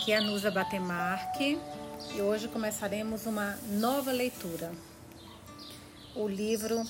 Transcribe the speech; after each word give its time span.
Aqui 0.00 0.12
é 0.12 0.18
a 0.18 0.20
Nusa 0.20 0.48
Batemarque 0.48 1.58
e 2.14 2.22
hoje 2.22 2.46
começaremos 2.46 3.26
uma 3.26 3.58
nova 3.68 4.12
leitura. 4.12 4.70
O 6.14 6.28
livro 6.28 6.84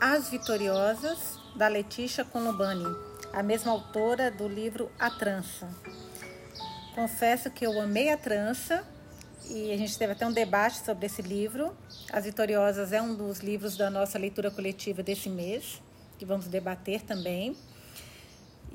As 0.00 0.30
Vitoriosas, 0.30 1.38
da 1.54 1.68
Letícia 1.68 2.24
Colombani, 2.24 2.86
a 3.34 3.42
mesma 3.42 3.70
autora 3.70 4.30
do 4.30 4.48
livro 4.48 4.90
A 4.98 5.10
Trança. 5.10 5.68
Confesso 6.94 7.50
que 7.50 7.66
eu 7.66 7.78
amei 7.78 8.08
a 8.08 8.16
trança 8.16 8.82
e 9.50 9.70
a 9.70 9.76
gente 9.76 9.98
teve 9.98 10.14
até 10.14 10.26
um 10.26 10.32
debate 10.32 10.78
sobre 10.78 11.04
esse 11.04 11.20
livro. 11.20 11.76
As 12.10 12.24
Vitoriosas 12.24 12.94
é 12.94 13.00
um 13.00 13.14
dos 13.14 13.40
livros 13.40 13.76
da 13.76 13.90
nossa 13.90 14.18
leitura 14.18 14.50
coletiva 14.50 15.02
desse 15.02 15.28
mês, 15.28 15.82
que 16.18 16.24
vamos 16.24 16.46
debater 16.46 17.02
também. 17.02 17.54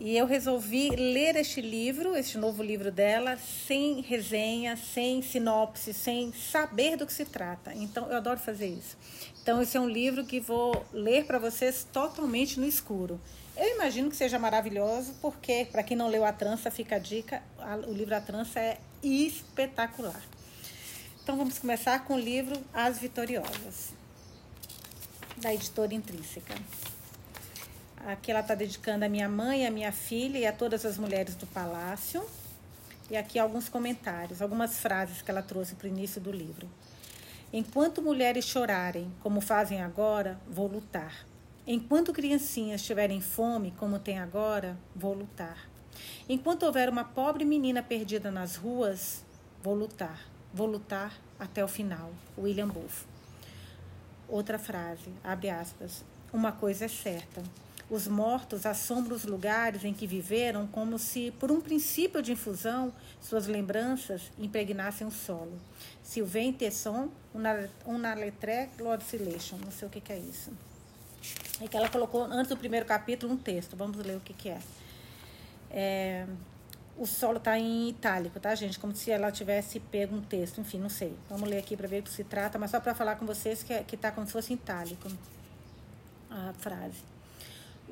E 0.06 0.18
eu 0.18 0.26
resolvi 0.26 0.90
ler 0.90 1.38
este 1.38 1.62
livro, 1.62 2.14
este 2.14 2.38
novo 2.38 2.62
livro 2.62 2.92
dela, 2.92 3.38
sem 3.38 4.02
resenha, 4.02 4.76
sem 4.76 5.22
sinopse, 5.22 5.94
sem 5.94 6.34
saber 6.34 6.98
do 6.98 7.06
que 7.06 7.14
se 7.14 7.24
trata. 7.24 7.74
Então, 7.74 8.12
eu 8.12 8.18
adoro 8.18 8.38
fazer 8.38 8.68
isso. 8.68 8.98
Então, 9.42 9.62
esse 9.62 9.78
é 9.78 9.80
um 9.80 9.88
livro 9.88 10.26
que 10.26 10.42
vou 10.42 10.86
ler 10.92 11.24
para 11.26 11.40
vocês 11.40 11.88
totalmente 11.90 12.60
no 12.60 12.68
escuro. 12.68 13.18
Eu 13.56 13.76
imagino 13.76 14.10
que 14.10 14.18
seja 14.18 14.38
maravilhoso, 14.38 15.16
porque, 15.22 15.70
para 15.72 15.82
quem 15.82 15.96
não 15.96 16.10
leu 16.10 16.26
A 16.26 16.34
Trança, 16.34 16.70
fica 16.70 16.98
a 16.98 17.00
dica: 17.00 17.42
o 17.88 17.94
livro 17.94 18.14
A 18.14 18.20
Trança 18.20 18.60
é 18.60 18.80
espetacular. 19.02 20.22
Então, 21.24 21.38
vamos 21.38 21.58
começar 21.58 22.04
com 22.04 22.16
o 22.16 22.20
livro 22.20 22.62
As 22.74 23.00
Vitoriosas, 23.00 23.94
da 25.38 25.54
editora 25.54 25.94
Intrínseca. 25.94 26.56
Aqui 28.06 28.32
ela 28.32 28.42
está 28.42 28.54
dedicando 28.54 29.06
a 29.06 29.10
minha 29.10 29.30
mãe, 29.30 29.66
a 29.66 29.72
minha 29.72 29.92
filha 29.92 30.38
e 30.38 30.46
a 30.46 30.52
todas 30.52 30.86
as 30.86 30.98
mulheres 30.98 31.36
do 31.36 31.48
palácio. 31.48 32.22
E 33.10 33.16
aqui 33.16 33.40
alguns 33.40 33.70
comentários, 33.70 34.42
algumas 34.42 34.80
frases 34.80 35.22
que 35.22 35.32
ela 35.32 35.42
trouxe 35.42 35.76
para 35.76 35.86
o 35.86 35.90
início 35.90 36.20
do 36.20 36.32
livro. 36.32 36.70
Enquanto 37.52 38.02
mulheres 38.02 38.46
chorarem, 38.46 39.10
como 39.22 39.40
fazem 39.40 39.82
agora, 39.82 40.38
vou 40.48 40.68
lutar. 40.68 41.26
Enquanto 41.66 42.12
criancinhas 42.12 42.84
tiverem 42.84 43.22
fome, 43.22 43.74
como 43.78 43.98
tem 44.00 44.20
agora, 44.20 44.78
vou 44.94 45.14
lutar. 45.14 45.70
Enquanto 46.28 46.64
houver 46.64 46.90
uma 46.90 47.06
pobre 47.06 47.46
menina 47.46 47.82
perdida 47.82 48.30
nas 48.30 48.58
ruas, 48.58 49.24
vou 49.62 49.76
lutar. 49.76 50.28
Vou 50.54 50.68
lutar 50.68 51.18
até 51.40 51.64
o 51.64 51.68
final. 51.70 52.12
William 52.38 52.68
Booth. 52.68 53.06
Outra 54.28 54.60
frase, 54.60 55.10
abre 55.24 55.50
aspas. 55.50 56.04
Uma 56.34 56.52
coisa 56.52 56.86
é 56.86 56.90
certa. 56.90 57.42
Os 57.90 58.08
mortos 58.08 58.66
assombram 58.66 59.16
os 59.16 59.26
lugares 59.26 59.84
em 59.84 59.94
que 59.94 60.08
viveram 60.08 60.66
como 60.68 60.98
se, 60.98 61.32
por 61.40 61.52
um 61.52 61.60
princípio 61.60 62.22
de 62.22 62.32
infusão, 62.32 62.94
suas 63.22 63.46
lembranças 63.46 64.32
impregnassem 64.40 65.06
o 65.06 65.12
solo. 65.12 65.60
Sylvain 66.02 66.54
Tesson, 66.54 67.10
Una 67.86 68.14
lettre 68.14 68.70
glorsilation. 68.78 69.58
Não 69.58 69.72
sei 69.72 69.88
o 69.88 69.92
que, 69.92 70.00
que 70.00 70.14
é 70.14 70.18
isso. 70.18 70.52
É 71.62 71.68
que 71.68 71.76
ela 71.76 71.90
colocou, 71.90 72.24
antes 72.24 72.50
do 72.50 72.58
primeiro 72.58 72.86
capítulo, 72.86 73.34
um 73.34 73.38
texto. 73.38 73.76
Vamos 73.76 73.98
ler 73.98 74.18
o 74.18 74.20
que, 74.20 74.34
que 74.34 74.50
é. 74.50 74.60
é 75.72 76.28
o 76.96 77.08
solo 77.08 77.38
está 77.38 77.58
em 77.58 77.90
itálico, 77.90 78.40
tá, 78.40 78.54
gente? 78.54 78.80
Como 78.80 78.96
se 78.96 79.10
ela 79.10 79.32
tivesse 79.32 79.80
pego 79.80 80.16
um 80.16 80.22
texto. 80.22 80.62
Enfim, 80.62 80.78
não 80.78 80.90
sei. 80.90 81.18
Vamos 81.30 81.50
ler 81.50 81.58
aqui 81.58 81.76
para 81.76 81.88
ver 81.88 82.02
do 82.02 82.10
que 82.10 82.16
se 82.16 82.24
trata, 82.24 82.60
mas 82.60 82.70
só 82.70 82.80
para 82.80 82.94
falar 82.94 83.16
com 83.16 83.26
vocês 83.26 83.64
que 83.64 83.74
é, 83.74 83.84
está 83.92 84.12
como 84.12 84.28
se 84.28 84.34
fosse 84.34 84.54
itálico 84.54 85.08
a 86.30 86.54
frase. 86.60 87.13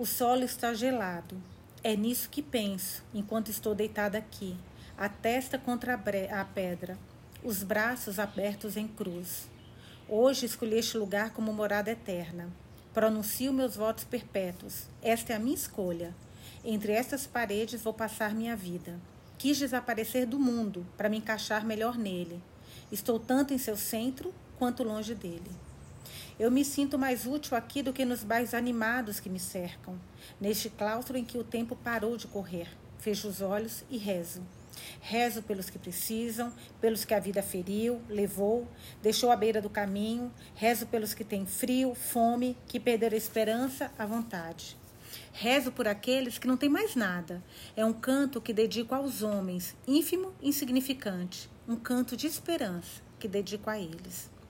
O 0.02 0.05
solo 0.07 0.44
está 0.44 0.73
gelado. 0.73 1.39
É 1.83 1.95
nisso 1.95 2.27
que 2.27 2.41
penso, 2.41 3.03
enquanto 3.13 3.52
estou 3.52 3.76
deitada 3.76 4.17
aqui, 4.17 4.58
a 4.98 5.08
testa 5.08 5.59
contra 5.59 5.93
a, 5.93 6.42
a 6.42 6.43
pedra, 6.43 6.98
os 7.43 7.61
braços 7.61 8.17
abertos 8.17 8.77
em 8.77 8.87
cruz. 8.87 9.48
Hoje 10.09 10.48
escolhi 10.48 10.80
este 10.80 10.98
lugar 10.98 11.30
como 11.33 11.53
morada 11.53 11.92
eterna. 11.92 12.49
Pronuncio 12.92 13.53
meus 13.53 13.76
votos 13.76 14.03
perpétuos. 14.03 14.87
Esta 15.03 15.33
é 15.33 15.36
a 15.36 15.39
minha 15.39 15.53
escolha. 15.53 16.15
Entre 16.65 16.93
estas 16.93 17.27
paredes 17.27 17.83
vou 17.83 17.93
passar 17.93 18.33
minha 18.33 18.55
vida. 18.55 18.99
Quis 19.37 19.59
desaparecer 19.59 20.26
do 20.26 20.39
mundo 20.39 20.83
para 20.97 21.09
me 21.09 21.17
encaixar 21.17 21.64
melhor 21.64 21.95
nele. 21.95 22.42
Estou 22.92 23.20
tanto 23.20 23.53
em 23.53 23.59
seu 23.59 23.77
centro 23.77 24.33
quanto 24.58 24.81
longe 24.81 25.14
dele. 25.14 25.52
Eu 26.41 26.49
me 26.49 26.65
sinto 26.65 26.97
mais 26.97 27.27
útil 27.27 27.55
aqui 27.55 27.83
do 27.83 27.93
que 27.93 28.03
nos 28.03 28.23
bairros 28.23 28.55
animados 28.55 29.19
que 29.19 29.29
me 29.29 29.39
cercam, 29.39 29.95
neste 30.39 30.71
claustro 30.71 31.15
em 31.15 31.23
que 31.23 31.37
o 31.37 31.43
tempo 31.43 31.75
parou 31.75 32.17
de 32.17 32.25
correr. 32.25 32.67
Fecho 32.97 33.27
os 33.27 33.41
olhos 33.41 33.83
e 33.91 33.99
rezo. 33.99 34.41
Rezo 34.99 35.43
pelos 35.43 35.69
que 35.69 35.77
precisam, 35.77 36.52
pelos 36.81 37.05
que 37.05 37.13
a 37.13 37.19
vida 37.19 37.43
feriu, 37.43 38.02
levou, 38.09 38.67
deixou 39.03 39.29
à 39.29 39.35
beira 39.35 39.61
do 39.61 39.69
caminho. 39.69 40.33
Rezo 40.55 40.87
pelos 40.87 41.13
que 41.13 41.23
têm 41.23 41.45
frio, 41.45 41.93
fome, 41.93 42.58
que 42.65 42.79
perderam 42.79 43.13
a 43.13 43.19
esperança, 43.19 43.91
a 43.95 44.03
vontade. 44.08 44.75
Rezo 45.31 45.71
por 45.71 45.87
aqueles 45.87 46.39
que 46.39 46.47
não 46.47 46.58
têm 46.58 46.69
mais 46.69 46.95
nada. 46.95 47.43
É 47.75 47.85
um 47.85 47.93
canto 47.93 48.41
que 48.41 48.52
dedico 48.52 48.95
aos 48.95 49.21
homens, 49.21 49.75
ínfimo, 49.87 50.33
insignificante. 50.41 51.47
Um 51.67 51.75
canto 51.75 52.17
de 52.17 52.25
esperança 52.25 52.99
que 53.19 53.27
dedico 53.27 53.69
a 53.69 53.77
eles. 53.77 54.40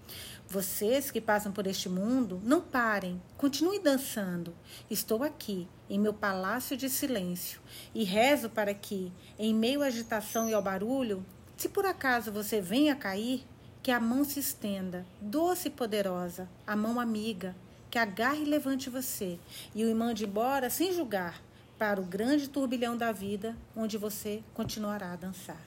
Vocês 0.51 1.09
que 1.09 1.21
passam 1.21 1.49
por 1.53 1.65
este 1.65 1.87
mundo, 1.87 2.41
não 2.43 2.59
parem, 2.59 3.21
continuem 3.37 3.81
dançando. 3.81 4.53
Estou 4.89 5.23
aqui, 5.23 5.65
em 5.89 5.97
meu 5.97 6.13
palácio 6.13 6.75
de 6.75 6.89
silêncio, 6.89 7.61
e 7.95 8.03
rezo 8.03 8.49
para 8.49 8.73
que, 8.73 9.13
em 9.39 9.53
meio 9.53 9.81
à 9.81 9.85
agitação 9.85 10.49
e 10.49 10.53
ao 10.53 10.61
barulho, 10.61 11.25
se 11.55 11.69
por 11.69 11.85
acaso 11.85 12.33
você 12.33 12.59
venha 12.59 12.97
cair, 12.97 13.47
que 13.81 13.91
a 13.91 13.99
mão 14.01 14.25
se 14.25 14.41
estenda, 14.41 15.05
doce 15.21 15.69
e 15.69 15.71
poderosa, 15.71 16.49
a 16.67 16.75
mão 16.75 16.99
amiga, 16.99 17.55
que 17.89 17.97
agarre 17.97 18.41
e 18.41 18.45
levante 18.45 18.89
você, 18.89 19.39
e 19.73 19.85
o 19.85 19.95
mande 19.95 20.25
embora 20.25 20.69
sem 20.69 20.91
julgar, 20.91 21.41
para 21.79 22.01
o 22.01 22.05
grande 22.05 22.49
turbilhão 22.49 22.97
da 22.97 23.13
vida, 23.13 23.55
onde 23.73 23.97
você 23.97 24.43
continuará 24.53 25.13
a 25.13 25.15
dançar. 25.15 25.61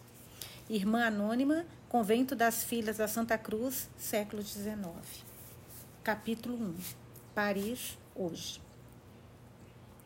Irmã 0.68 1.06
Anônima, 1.06 1.64
Convento 1.94 2.34
das 2.34 2.64
Filhas 2.64 2.96
da 2.96 3.06
Santa 3.06 3.38
Cruz, 3.38 3.88
século 3.96 4.42
XIX. 4.42 4.74
Capítulo 6.02 6.56
1. 6.56 6.74
Paris, 7.32 7.96
hoje. 8.16 8.60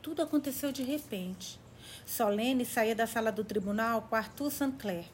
Tudo 0.03 0.21
aconteceu 0.21 0.71
de 0.71 0.83
repente. 0.83 1.59
Solene 2.05 2.67
saía 2.67 2.95
da 2.95 3.07
sala 3.07 3.33
do 3.33 3.43
tribunal 3.43 4.03
com 4.03 4.15
Arthur 4.15 4.51
Sancler. 4.51 5.07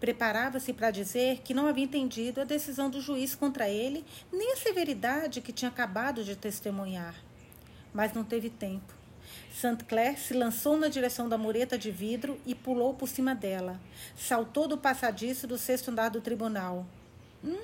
Preparava-se 0.00 0.72
para 0.72 0.90
dizer 0.90 1.38
que 1.42 1.54
não 1.54 1.68
havia 1.68 1.84
entendido 1.84 2.40
a 2.40 2.44
decisão 2.44 2.90
do 2.90 3.00
juiz 3.00 3.36
contra 3.36 3.68
ele, 3.68 4.04
nem 4.32 4.54
a 4.54 4.56
severidade 4.56 5.40
que 5.40 5.52
tinha 5.52 5.70
acabado 5.70 6.24
de 6.24 6.34
testemunhar. 6.34 7.14
Mas 7.94 8.12
não 8.12 8.24
teve 8.24 8.50
tempo. 8.50 8.97
Saint 9.60 9.82
Clair 9.88 10.16
se 10.16 10.34
lançou 10.34 10.76
na 10.76 10.86
direção 10.86 11.28
da 11.28 11.36
mureta 11.36 11.76
de 11.76 11.90
vidro 11.90 12.40
e 12.46 12.54
pulou 12.54 12.94
por 12.94 13.08
cima 13.08 13.34
dela. 13.34 13.80
Saltou 14.16 14.68
do 14.68 14.78
passadiço 14.78 15.48
do 15.48 15.58
sexto 15.58 15.90
andar 15.90 16.10
do 16.10 16.20
tribunal. 16.20 16.86
Hum. 17.42 17.56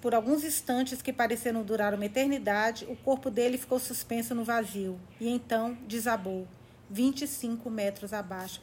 Por 0.00 0.12
alguns 0.12 0.42
instantes 0.42 1.00
que 1.00 1.12
pareceram 1.12 1.62
durar 1.62 1.94
uma 1.94 2.06
eternidade, 2.06 2.84
o 2.88 2.96
corpo 2.96 3.30
dele 3.30 3.58
ficou 3.58 3.78
suspenso 3.78 4.34
no 4.34 4.42
vazio 4.42 4.98
e 5.20 5.28
então 5.28 5.78
desabou, 5.86 6.48
25 6.90 7.70
metros 7.70 8.12
abaixo. 8.12 8.60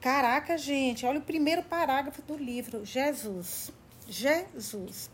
Caraca, 0.00 0.56
gente, 0.56 1.04
olha 1.04 1.18
o 1.18 1.22
primeiro 1.22 1.62
parágrafo 1.62 2.22
do 2.22 2.36
livro. 2.36 2.82
Jesus. 2.82 3.70
Jesus. 4.08 5.10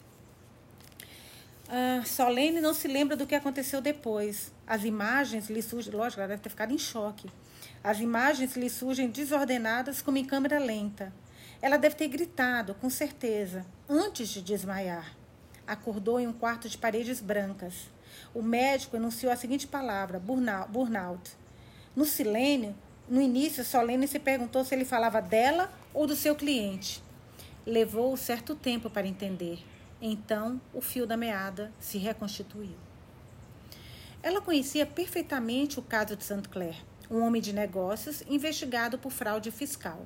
Ah, 1.74 2.02
Solene 2.04 2.60
não 2.60 2.74
se 2.74 2.86
lembra 2.86 3.16
do 3.16 3.26
que 3.26 3.34
aconteceu 3.34 3.80
depois. 3.80 4.52
As 4.66 4.84
imagens 4.84 5.48
lhe 5.48 5.62
surgem, 5.62 5.90
lógico, 5.90 6.20
ela 6.20 6.28
deve 6.28 6.42
ter 6.42 6.50
ficado 6.50 6.74
em 6.74 6.76
choque. 6.76 7.30
As 7.82 7.98
imagens 7.98 8.54
lhe 8.56 8.68
surgem 8.68 9.08
desordenadas 9.08 10.02
como 10.02 10.18
em 10.18 10.24
câmera 10.26 10.58
lenta. 10.58 11.10
Ela 11.62 11.78
deve 11.78 11.94
ter 11.94 12.08
gritado, 12.08 12.74
com 12.74 12.90
certeza, 12.90 13.64
antes 13.88 14.28
de 14.28 14.42
desmaiar. 14.42 15.16
Acordou 15.66 16.20
em 16.20 16.26
um 16.26 16.32
quarto 16.34 16.68
de 16.68 16.76
paredes 16.76 17.20
brancas. 17.22 17.88
O 18.34 18.42
médico 18.42 18.96
enunciou 18.96 19.32
a 19.32 19.36
seguinte 19.36 19.66
palavra: 19.66 20.20
burnout. 20.20 21.30
No 21.96 22.04
silêncio, 22.04 22.74
no 23.08 23.18
início, 23.18 23.64
Solene 23.64 24.06
se 24.06 24.18
perguntou 24.18 24.62
se 24.62 24.74
ele 24.74 24.84
falava 24.84 25.22
dela 25.22 25.72
ou 25.94 26.06
do 26.06 26.16
seu 26.16 26.34
cliente. 26.34 27.02
Levou 27.64 28.14
certo 28.18 28.54
tempo 28.54 28.90
para 28.90 29.06
entender. 29.06 29.71
Então, 30.04 30.60
o 30.74 30.80
fio 30.80 31.06
da 31.06 31.16
meada 31.16 31.72
se 31.78 31.96
reconstituiu. 31.96 32.74
Ela 34.20 34.40
conhecia 34.40 34.84
perfeitamente 34.84 35.78
o 35.78 35.82
caso 35.82 36.16
de 36.16 36.24
St. 36.24 36.48
Clair, 36.48 36.74
um 37.08 37.20
homem 37.20 37.40
de 37.40 37.52
negócios 37.52 38.20
investigado 38.28 38.98
por 38.98 39.12
fraude 39.12 39.52
fiscal. 39.52 40.04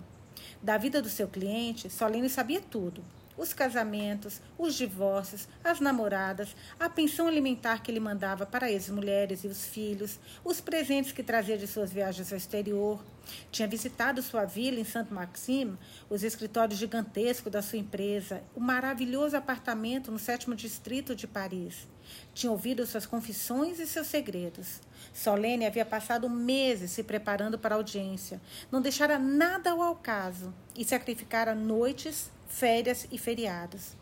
Da 0.63 0.77
vida 0.77 1.01
do 1.01 1.09
seu 1.09 1.27
cliente, 1.27 1.89
Solene 1.89 2.29
sabia 2.29 2.61
tudo. 2.61 3.03
Os 3.37 3.53
casamentos, 3.53 4.41
os 4.59 4.75
divórcios, 4.75 5.49
as 5.63 5.81
namoradas, 5.81 6.55
a 6.79 6.89
pensão 6.89 7.27
alimentar 7.27 7.83
que 7.83 7.91
ele 7.91 8.01
mandava 8.01 8.47
para 8.47 8.67
as 8.67 8.89
mulheres 8.89 9.45
e 9.45 9.49
os 9.49 9.67
filhos, 9.67 10.19
os 10.45 10.61
presentes 10.61 11.13
que 11.13 11.23
trazia 11.23 11.59
de 11.59 11.67
suas 11.67 11.93
viagens 11.93 12.33
ao 12.33 12.39
exterior. 12.39 13.05
Tinha 13.51 13.67
visitado 13.67 14.23
sua 14.23 14.45
vila 14.45 14.79
em 14.79 14.85
Saint-Maxime, 14.85 15.77
os 16.09 16.23
escritórios 16.23 16.79
gigantescos 16.79 17.51
da 17.51 17.61
sua 17.61 17.79
empresa, 17.79 18.43
o 18.55 18.61
maravilhoso 18.61 19.37
apartamento 19.37 20.13
no 20.13 20.19
sétimo 20.19 20.55
distrito 20.55 21.15
de 21.15 21.27
Paris. 21.27 21.89
Tinha 22.33 22.53
ouvido 22.53 22.87
suas 22.87 23.05
confissões 23.05 23.81
e 23.81 23.87
seus 23.87 24.07
segredos. 24.07 24.81
Solene 25.13 25.67
havia 25.67 25.85
passado 25.85 26.31
meses 26.31 26.93
se 26.93 27.03
preparando 27.03 27.59
para 27.59 27.75
a 27.75 27.79
audiência, 27.79 28.41
não 28.71 28.81
deixara 28.81 29.19
nada 29.19 29.71
ao 29.71 29.83
acaso 29.83 30.55
e 30.77 30.85
sacrificara 30.85 31.55
noites, 31.55 32.31
férias 32.47 33.07
e 33.11 33.19
feriados. 33.19 33.97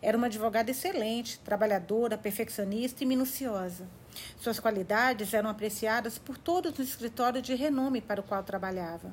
Era 0.00 0.16
uma 0.16 0.26
advogada 0.26 0.70
excelente, 0.70 1.38
trabalhadora, 1.40 2.16
perfeccionista 2.16 3.02
e 3.02 3.06
minuciosa. 3.06 3.88
Suas 4.38 4.58
qualidades 4.58 5.34
eram 5.34 5.50
apreciadas 5.50 6.18
por 6.18 6.38
todos 6.38 6.76
no 6.78 6.84
escritório 6.84 7.42
de 7.42 7.54
renome 7.54 8.00
para 8.00 8.20
o 8.20 8.24
qual 8.24 8.42
trabalhava. 8.42 9.12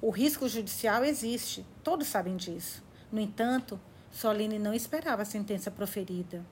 O 0.00 0.10
risco 0.10 0.48
judicial 0.48 1.04
existe, 1.04 1.64
todos 1.84 2.08
sabem 2.08 2.36
disso. 2.36 2.82
No 3.10 3.20
entanto, 3.20 3.80
Soline 4.10 4.58
não 4.58 4.74
esperava 4.74 5.22
a 5.22 5.26
sentença 5.26 5.70
proferida. 5.70 6.44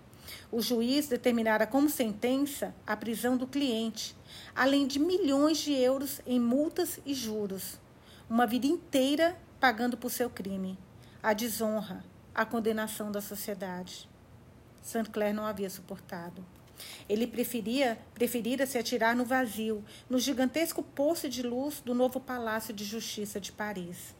O 0.53 0.63
juiz 0.63 1.09
determinara 1.09 1.67
como 1.67 1.89
sentença 1.89 2.75
a 2.87 2.97
prisão 2.97 3.37
do 3.37 3.47
cliente, 3.47 4.15
além 4.55 4.87
de 4.87 5.01
milhões 5.01 5.59
de 5.59 5.73
euros 5.73 6.21
em 6.27 6.39
multas 6.39 7.01
e 7.05 7.13
juros. 7.13 7.81
Uma 8.29 8.47
vida 8.47 8.67
inteira 8.67 9.37
pagando 9.59 9.97
por 9.97 10.11
seu 10.11 10.31
crime. 10.31 10.79
A 11.23 11.35
desonra, 11.35 12.03
a 12.35 12.47
condenação 12.47 13.13
da 13.13 13.21
sociedade. 13.21 14.09
Saint 14.81 15.07
Clair 15.11 15.35
não 15.35 15.45
havia 15.45 15.69
suportado. 15.69 16.43
Ele 17.07 17.27
preferia, 17.27 17.99
preferira 18.15 18.65
se 18.65 18.79
atirar 18.79 19.15
no 19.15 19.27
vazio, 19.27 19.85
no 20.09 20.19
gigantesco 20.19 20.83
poço 20.83 21.29
de 21.29 21.43
luz 21.43 21.83
do 21.83 21.95
novo 21.95 22.19
Palácio 22.19 22.73
de 22.73 22.85
Justiça 22.85 23.39
de 23.39 23.53
Paris. 23.53 24.15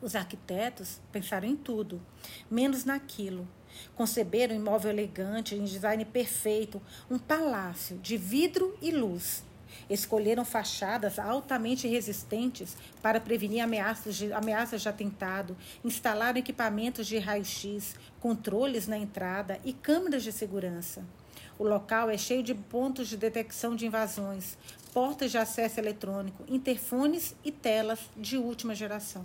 Os 0.00 0.14
arquitetos 0.14 1.00
pensaram 1.10 1.48
em 1.48 1.56
tudo, 1.56 2.00
menos 2.48 2.84
naquilo. 2.84 3.48
Conceberam 3.96 4.54
um 4.54 4.60
imóvel 4.60 4.92
elegante, 4.92 5.56
em 5.56 5.64
design 5.64 6.04
perfeito, 6.04 6.80
um 7.10 7.18
palácio 7.18 7.98
de 7.98 8.16
vidro 8.16 8.78
e 8.80 8.92
luz. 8.92 9.42
Escolheram 9.88 10.44
fachadas 10.44 11.18
altamente 11.18 11.86
resistentes 11.86 12.76
para 13.02 13.20
prevenir 13.20 13.62
ameaças 13.62 14.16
de, 14.16 14.32
ameaças 14.32 14.82
de 14.82 14.88
atentado, 14.88 15.56
instalaram 15.84 16.38
equipamentos 16.38 17.06
de 17.06 17.18
raio-x, 17.18 17.94
controles 18.20 18.86
na 18.86 18.98
entrada 18.98 19.60
e 19.64 19.72
câmeras 19.72 20.22
de 20.22 20.32
segurança. 20.32 21.04
O 21.58 21.64
local 21.64 22.08
é 22.08 22.16
cheio 22.16 22.42
de 22.42 22.54
pontos 22.54 23.08
de 23.08 23.16
detecção 23.16 23.74
de 23.74 23.86
invasões, 23.86 24.56
portas 24.92 25.30
de 25.30 25.38
acesso 25.38 25.80
eletrônico, 25.80 26.44
interfones 26.48 27.34
e 27.44 27.50
telas 27.50 28.00
de 28.16 28.36
última 28.36 28.74
geração. 28.74 29.24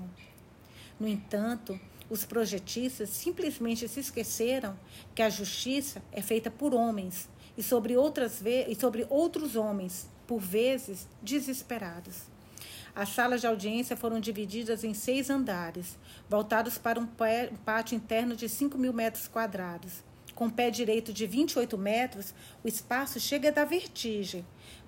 No 1.00 1.08
entanto, 1.08 1.80
os 2.10 2.26
projetistas 2.26 3.10
simplesmente 3.10 3.88
se 3.88 4.00
esqueceram 4.00 4.78
que 5.16 5.22
a 5.22 5.30
justiça 5.30 6.02
é 6.12 6.22
feita 6.22 6.52
por 6.52 6.74
homens 6.74 7.30
e 7.58 7.64
sobre, 7.64 7.96
outras 7.96 8.42
e 8.46 8.76
sobre 8.76 9.06
outros 9.10 9.56
homens, 9.56 10.10
por 10.34 10.42
vezes 10.42 11.08
desesperados. 11.22 12.24
As 12.96 13.10
salas 13.10 13.42
de 13.42 13.46
audiência 13.46 13.96
foram 13.96 14.20
divididas 14.20 14.84
em 14.84 14.92
seis 14.92 15.30
andares, 15.30 15.96
voltados 16.28 16.76
para 16.76 17.00
um 17.00 17.06
pátio 17.06 17.96
interno 17.96 18.36
de 18.36 18.50
5 18.50 18.76
mil 18.76 18.92
metros 18.92 19.28
quadrados. 19.28 20.04
Com 20.34 20.50
pé 20.50 20.72
direito 20.72 21.14
de 21.14 21.28
28 21.28 21.78
metros, 21.78 22.34
o 22.64 22.68
espaço 22.68 23.20
chega 23.20 23.50
a 23.50 23.52
dar 23.52 23.66
vertigem. 23.66 24.44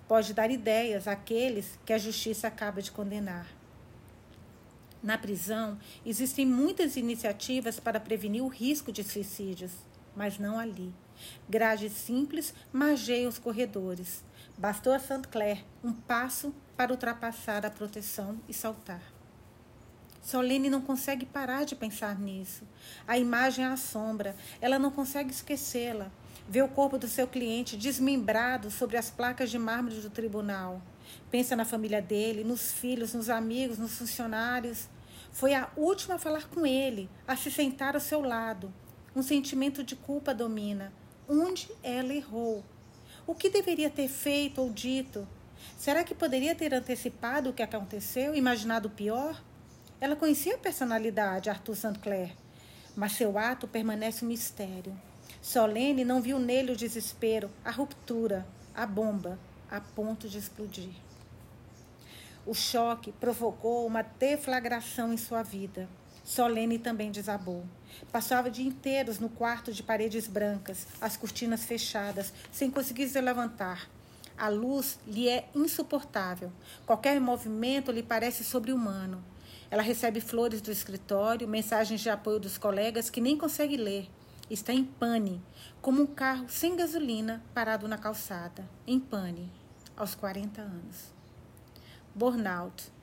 Pode 0.07 0.33
dar 0.33 0.49
ideias 0.49 1.07
àqueles 1.07 1.77
que 1.85 1.93
a 1.93 1.99
justiça 1.99 2.47
acaba 2.47 2.81
de 2.81 2.91
condenar. 2.91 3.47
Na 5.03 5.15
prisão, 5.15 5.77
existem 6.03 6.43
muitas 6.43 6.95
iniciativas 6.95 7.79
para 7.79 7.99
prevenir 7.99 8.43
o 8.43 8.47
risco 8.47 8.91
de 8.91 9.03
suicídios, 9.03 9.73
mas 10.15 10.39
não 10.39 10.57
ali. 10.57 10.91
Grades 11.47 11.91
simples 11.91 12.51
margeiam 12.73 13.29
os 13.29 13.37
corredores. 13.37 14.23
Bastou 14.57 14.93
a 14.93 14.99
Saint 14.99 15.27
Clair 15.27 15.65
um 15.83 15.91
passo 15.91 16.55
para 16.77 16.91
ultrapassar 16.91 17.65
a 17.65 17.69
proteção 17.69 18.39
e 18.47 18.53
saltar. 18.53 19.01
Solene 20.21 20.69
não 20.69 20.81
consegue 20.81 21.25
parar 21.25 21.65
de 21.65 21.75
pensar 21.75 22.17
nisso. 22.17 22.63
A 23.05 23.17
imagem 23.17 23.65
a 23.65 23.73
assombra, 23.73 24.33
ela 24.61 24.79
não 24.79 24.91
consegue 24.91 25.29
esquecê-la. 25.29 26.09
Vê 26.47 26.61
o 26.61 26.69
corpo 26.69 26.97
do 26.97 27.07
seu 27.07 27.27
cliente 27.27 27.75
desmembrado 27.75 28.71
sobre 28.71 28.95
as 28.95 29.09
placas 29.09 29.51
de 29.51 29.59
mármore 29.59 29.99
do 29.99 30.09
tribunal. 30.09 30.81
Pensa 31.29 31.53
na 31.53 31.65
família 31.65 32.01
dele, 32.01 32.45
nos 32.45 32.71
filhos, 32.71 33.13
nos 33.13 33.29
amigos, 33.29 33.77
nos 33.77 33.97
funcionários. 33.97 34.87
Foi 35.33 35.53
a 35.53 35.69
última 35.75 36.15
a 36.15 36.19
falar 36.19 36.47
com 36.47 36.65
ele, 36.65 37.09
a 37.27 37.35
se 37.35 37.51
sentar 37.51 37.93
ao 37.93 38.01
seu 38.01 38.21
lado. 38.21 38.73
Um 39.13 39.21
sentimento 39.21 39.83
de 39.83 39.97
culpa 39.97 40.33
domina. 40.33 40.93
Onde 41.27 41.69
ela 41.83 42.13
errou? 42.13 42.63
O 43.27 43.33
que 43.33 43.49
deveria 43.49 43.89
ter 43.89 44.07
feito 44.07 44.61
ou 44.61 44.69
dito? 44.69 45.27
Será 45.77 46.03
que 46.03 46.13
poderia 46.13 46.53
ter 46.53 46.73
antecipado 46.75 47.49
o 47.49 47.53
que 47.53 47.63
aconteceu, 47.63 48.35
imaginado 48.35 48.87
o 48.87 48.91
pior? 48.91 49.41
Ela 49.99 50.15
conhecia 50.15 50.53
a 50.53 50.59
personalidade 50.59 51.49
Arthur 51.49 51.75
St. 51.75 51.99
Clair, 51.99 52.35
mas 52.95 53.13
seu 53.13 53.37
ato 53.39 53.67
permanece 53.67 54.23
um 54.23 54.27
mistério. 54.27 54.95
Solene 55.41 56.05
não 56.05 56.21
viu 56.21 56.37
nele 56.37 56.73
o 56.73 56.77
desespero, 56.77 57.49
a 57.63 57.71
ruptura, 57.71 58.45
a 58.75 58.85
bomba, 58.85 59.39
a 59.71 59.81
ponto 59.81 60.29
de 60.29 60.37
explodir. 60.37 60.93
O 62.45 62.53
choque 62.53 63.11
provocou 63.11 63.87
uma 63.87 64.03
deflagração 64.03 65.11
em 65.11 65.17
sua 65.17 65.41
vida. 65.41 65.89
Solene 66.25 66.79
também 66.79 67.11
desabou. 67.11 67.63
Passava 68.11 68.49
dia 68.49 68.65
inteiros 68.65 69.19
no 69.19 69.29
quarto 69.29 69.71
de 69.71 69.83
paredes 69.83 70.27
brancas, 70.27 70.87
as 70.99 71.15
cortinas 71.15 71.63
fechadas, 71.63 72.33
sem 72.51 72.69
conseguir 72.69 73.07
se 73.07 73.21
levantar. 73.21 73.87
A 74.37 74.49
luz 74.49 74.99
lhe 75.07 75.29
é 75.29 75.47
insuportável. 75.55 76.51
Qualquer 76.85 77.21
movimento 77.21 77.91
lhe 77.91 78.03
parece 78.03 78.43
sobre-humano. 78.43 79.23
Ela 79.71 79.81
recebe 79.81 80.19
flores 80.19 80.59
do 80.59 80.71
escritório, 80.71 81.47
mensagens 81.47 82.01
de 82.01 82.09
apoio 82.09 82.39
dos 82.39 82.57
colegas 82.57 83.09
que 83.09 83.21
nem 83.21 83.37
consegue 83.37 83.77
ler. 83.77 84.09
Está 84.49 84.73
em 84.73 84.83
pane, 84.83 85.41
como 85.81 86.01
um 86.01 86.07
carro 86.07 86.49
sem 86.49 86.75
gasolina 86.75 87.41
parado 87.53 87.87
na 87.87 87.97
calçada. 87.97 88.67
Em 88.85 88.99
pane, 88.99 89.49
aos 89.95 90.15
40 90.15 90.61
anos 90.61 91.15
burnout. 92.15 92.94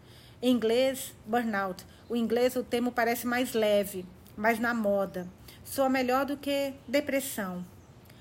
Em 0.42 0.50
inglês, 0.50 1.14
burnout. 1.24 1.86
O 2.08 2.16
inglês, 2.16 2.56
o 2.56 2.64
termo 2.64 2.90
parece 2.90 3.28
mais 3.28 3.52
leve, 3.52 4.04
mais 4.36 4.58
na 4.58 4.74
moda. 4.74 5.28
Soa 5.64 5.88
melhor 5.88 6.26
do 6.26 6.36
que 6.36 6.74
depressão. 6.88 7.64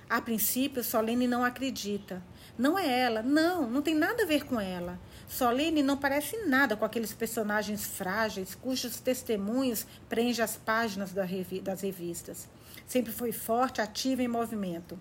A 0.08 0.22
princípio, 0.22 0.84
Solene 0.84 1.28
não 1.28 1.44
acredita. 1.44 2.22
Não 2.56 2.78
é 2.78 2.88
ela. 2.88 3.24
Não, 3.24 3.68
não 3.68 3.82
tem 3.82 3.96
nada 3.96 4.22
a 4.22 4.26
ver 4.28 4.46
com 4.46 4.62
ela. 4.62 5.00
Solene 5.28 5.82
não 5.82 5.98
parece 5.98 6.46
nada 6.46 6.78
com 6.78 6.86
aqueles 6.86 7.12
personagens 7.12 7.86
frágeis 7.86 8.54
cujos 8.54 9.00
testemunhos 9.00 9.88
preenchem 10.08 10.44
as 10.44 10.58
páginas 10.58 11.12
das 11.12 11.82
revistas. 11.82 12.48
Sempre 12.86 13.12
foi 13.12 13.32
forte, 13.32 13.82
ativa 13.82 14.22
em 14.22 14.28
movimento. 14.28 15.00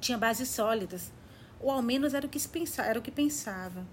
Tinha 0.00 0.16
bases 0.16 0.48
sólidas, 0.48 1.12
ou 1.60 1.70
ao 1.70 1.82
menos 1.82 2.14
era 2.14 2.24
o 2.24 2.30
que, 2.30 2.48
pensava, 2.48 2.88
era 2.88 2.98
o 2.98 3.02
que 3.02 3.10
pensava. 3.10 3.84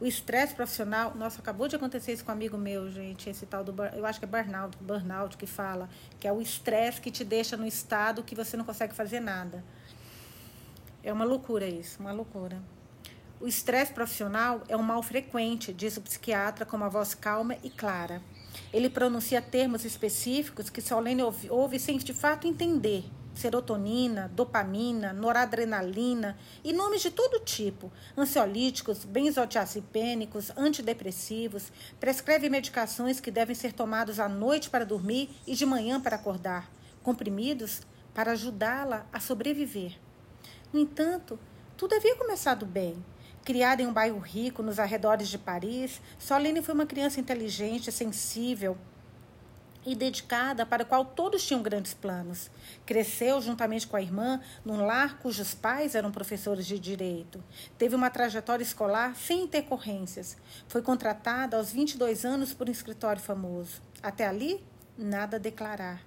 O 0.00 0.06
estresse 0.06 0.54
profissional, 0.54 1.12
nossa, 1.16 1.40
acabou 1.40 1.66
de 1.66 1.74
acontecer 1.74 2.12
isso 2.12 2.24
com 2.24 2.30
um 2.30 2.34
amigo 2.34 2.56
meu, 2.56 2.88
gente, 2.88 3.28
esse 3.28 3.44
tal 3.46 3.64
do, 3.64 3.74
eu 3.96 4.06
acho 4.06 4.20
que 4.20 4.24
é 4.24 4.28
burnout, 4.28 4.76
burnout 4.80 5.36
que 5.36 5.46
fala, 5.46 5.88
que 6.20 6.28
é 6.28 6.32
o 6.32 6.40
estresse 6.40 7.00
que 7.00 7.10
te 7.10 7.24
deixa 7.24 7.56
no 7.56 7.66
estado 7.66 8.22
que 8.22 8.36
você 8.36 8.56
não 8.56 8.64
consegue 8.64 8.94
fazer 8.94 9.18
nada. 9.18 9.64
É 11.02 11.12
uma 11.12 11.24
loucura 11.24 11.66
isso, 11.66 11.98
uma 11.98 12.12
loucura. 12.12 12.62
O 13.40 13.48
estresse 13.48 13.92
profissional 13.92 14.62
é 14.68 14.76
um 14.76 14.82
mal 14.82 15.02
frequente, 15.02 15.72
diz 15.72 15.96
o 15.96 16.00
psiquiatra 16.00 16.64
com 16.64 16.76
uma 16.76 16.88
voz 16.88 17.14
calma 17.14 17.56
e 17.64 17.70
clara. 17.70 18.22
Ele 18.72 18.88
pronuncia 18.88 19.42
termos 19.42 19.84
específicos 19.84 20.70
que 20.70 20.80
Solene 20.80 21.22
ouve, 21.22 21.50
ouve 21.50 21.78
sem 21.78 21.98
de 21.98 22.14
fato 22.14 22.46
entender 22.46 23.04
serotonina, 23.34 24.30
dopamina, 24.34 25.12
noradrenalina 25.12 26.36
e 26.64 26.72
nomes 26.72 27.02
de 27.02 27.10
todo 27.10 27.40
tipo, 27.40 27.92
ansiolíticos, 28.16 29.04
benzodiazepínicos, 29.04 30.50
antidepressivos, 30.56 31.72
prescreve 32.00 32.48
medicações 32.48 33.20
que 33.20 33.30
devem 33.30 33.54
ser 33.54 33.72
tomados 33.72 34.18
à 34.18 34.28
noite 34.28 34.70
para 34.70 34.84
dormir 34.84 35.30
e 35.46 35.54
de 35.54 35.64
manhã 35.64 36.00
para 36.00 36.16
acordar, 36.16 36.70
comprimidos 37.02 37.82
para 38.12 38.32
ajudá-la 38.32 39.06
a 39.12 39.20
sobreviver. 39.20 39.98
No 40.72 40.80
entanto, 40.80 41.38
tudo 41.76 41.94
havia 41.94 42.16
começado 42.16 42.66
bem. 42.66 43.02
Criada 43.44 43.80
em 43.80 43.86
um 43.86 43.92
bairro 43.92 44.18
rico 44.18 44.62
nos 44.62 44.78
arredores 44.78 45.28
de 45.28 45.38
Paris, 45.38 46.02
Solene 46.18 46.60
foi 46.60 46.74
uma 46.74 46.84
criança 46.84 47.20
inteligente, 47.20 47.90
sensível, 47.90 48.76
e 49.84 49.94
dedicada 49.94 50.66
para 50.66 50.82
a 50.82 50.86
qual 50.86 51.04
todos 51.04 51.44
tinham 51.46 51.62
grandes 51.62 51.94
planos. 51.94 52.50
Cresceu 52.84 53.40
juntamente 53.40 53.86
com 53.86 53.96
a 53.96 54.02
irmã 54.02 54.40
num 54.64 54.84
lar 54.84 55.18
cujos 55.18 55.54
pais 55.54 55.94
eram 55.94 56.12
professores 56.12 56.66
de 56.66 56.78
direito. 56.78 57.42
Teve 57.76 57.94
uma 57.94 58.10
trajetória 58.10 58.62
escolar 58.62 59.16
sem 59.16 59.44
intercorrências. 59.44 60.36
Foi 60.66 60.82
contratada 60.82 61.56
aos 61.56 61.72
22 61.72 62.24
anos 62.24 62.52
por 62.52 62.68
um 62.68 62.72
escritório 62.72 63.20
famoso. 63.20 63.80
Até 64.02 64.26
ali, 64.26 64.64
nada 64.96 65.36
a 65.36 65.40
declarar. 65.40 66.02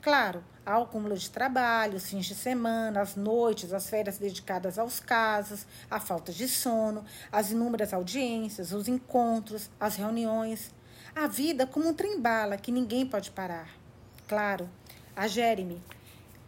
Claro, 0.00 0.44
há 0.64 0.78
o 0.78 0.84
acúmulo 0.84 1.16
de 1.16 1.30
trabalho, 1.30 1.96
os 1.96 2.08
fins 2.08 2.26
de 2.26 2.34
semana, 2.34 3.00
as 3.00 3.16
noites, 3.16 3.72
as 3.72 3.88
férias 3.88 4.18
dedicadas 4.18 4.78
aos 4.78 5.00
casos, 5.00 5.66
a 5.90 5.98
falta 5.98 6.32
de 6.32 6.46
sono, 6.46 7.04
as 7.32 7.50
inúmeras 7.50 7.92
audiências, 7.92 8.72
os 8.72 8.86
encontros, 8.86 9.70
as 9.80 9.96
reuniões. 9.96 10.72
A 11.16 11.28
vida 11.28 11.64
como 11.64 11.88
um 11.88 11.94
trem-bala 11.94 12.56
que 12.56 12.72
ninguém 12.72 13.06
pode 13.06 13.30
parar. 13.30 13.68
Claro, 14.26 14.68
a 15.14 15.28
Jeremy, 15.28 15.80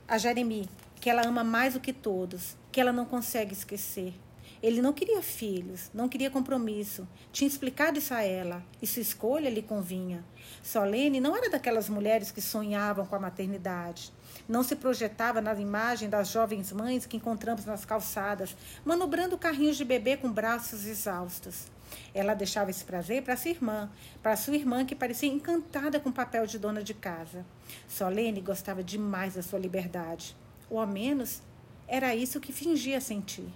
a 0.08 0.18
Jeremy, 0.18 0.68
que 1.00 1.08
ela 1.08 1.24
ama 1.24 1.44
mais 1.44 1.74
do 1.74 1.80
que 1.80 1.92
todos, 1.92 2.56
que 2.72 2.80
ela 2.80 2.92
não 2.92 3.04
consegue 3.04 3.52
esquecer. 3.52 4.12
Ele 4.60 4.82
não 4.82 4.92
queria 4.92 5.22
filhos, 5.22 5.88
não 5.94 6.08
queria 6.08 6.30
compromisso. 6.32 7.06
Tinha 7.30 7.46
explicado 7.46 8.00
isso 8.00 8.12
a 8.12 8.22
ela, 8.22 8.60
e 8.82 8.88
sua 8.88 9.02
escolha 9.02 9.48
lhe 9.48 9.62
convinha. 9.62 10.24
Solene 10.64 11.20
não 11.20 11.36
era 11.36 11.48
daquelas 11.48 11.88
mulheres 11.88 12.32
que 12.32 12.42
sonhavam 12.42 13.06
com 13.06 13.14
a 13.14 13.20
maternidade. 13.20 14.12
Não 14.48 14.64
se 14.64 14.74
projetava 14.74 15.40
na 15.40 15.54
imagem 15.54 16.08
das 16.10 16.26
jovens 16.28 16.72
mães 16.72 17.06
que 17.06 17.16
encontramos 17.16 17.64
nas 17.64 17.84
calçadas, 17.84 18.56
manobrando 18.84 19.38
carrinhos 19.38 19.76
de 19.76 19.84
bebê 19.84 20.16
com 20.16 20.28
braços 20.28 20.86
exaustos. 20.86 21.75
Ela 22.14 22.34
deixava 22.34 22.70
esse 22.70 22.84
prazer 22.84 23.22
para 23.22 23.36
sua 23.36 23.50
irmã, 23.50 23.90
para 24.22 24.36
sua 24.36 24.54
irmã 24.54 24.84
que 24.84 24.94
parecia 24.94 25.28
encantada 25.28 26.00
com 26.00 26.08
o 26.08 26.12
papel 26.12 26.46
de 26.46 26.58
dona 26.58 26.82
de 26.82 26.94
casa. 26.94 27.44
Solene 27.88 28.40
gostava 28.40 28.82
demais 28.82 29.34
da 29.34 29.42
sua 29.42 29.58
liberdade. 29.58 30.36
Ou 30.70 30.80
ao 30.80 30.86
menos 30.86 31.42
era 31.86 32.14
isso 32.14 32.40
que 32.40 32.52
fingia 32.52 33.00
sentir. 33.00 33.48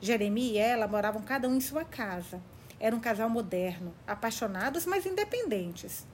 Jeremi 0.00 0.52
e 0.52 0.58
ela 0.58 0.86
moravam 0.86 1.22
cada 1.22 1.48
um 1.48 1.56
em 1.56 1.60
sua 1.60 1.84
casa. 1.84 2.40
Era 2.78 2.94
um 2.94 3.00
casal 3.00 3.28
moderno, 3.28 3.94
apaixonados, 4.06 4.86
mas 4.86 5.06
independentes. 5.06 6.06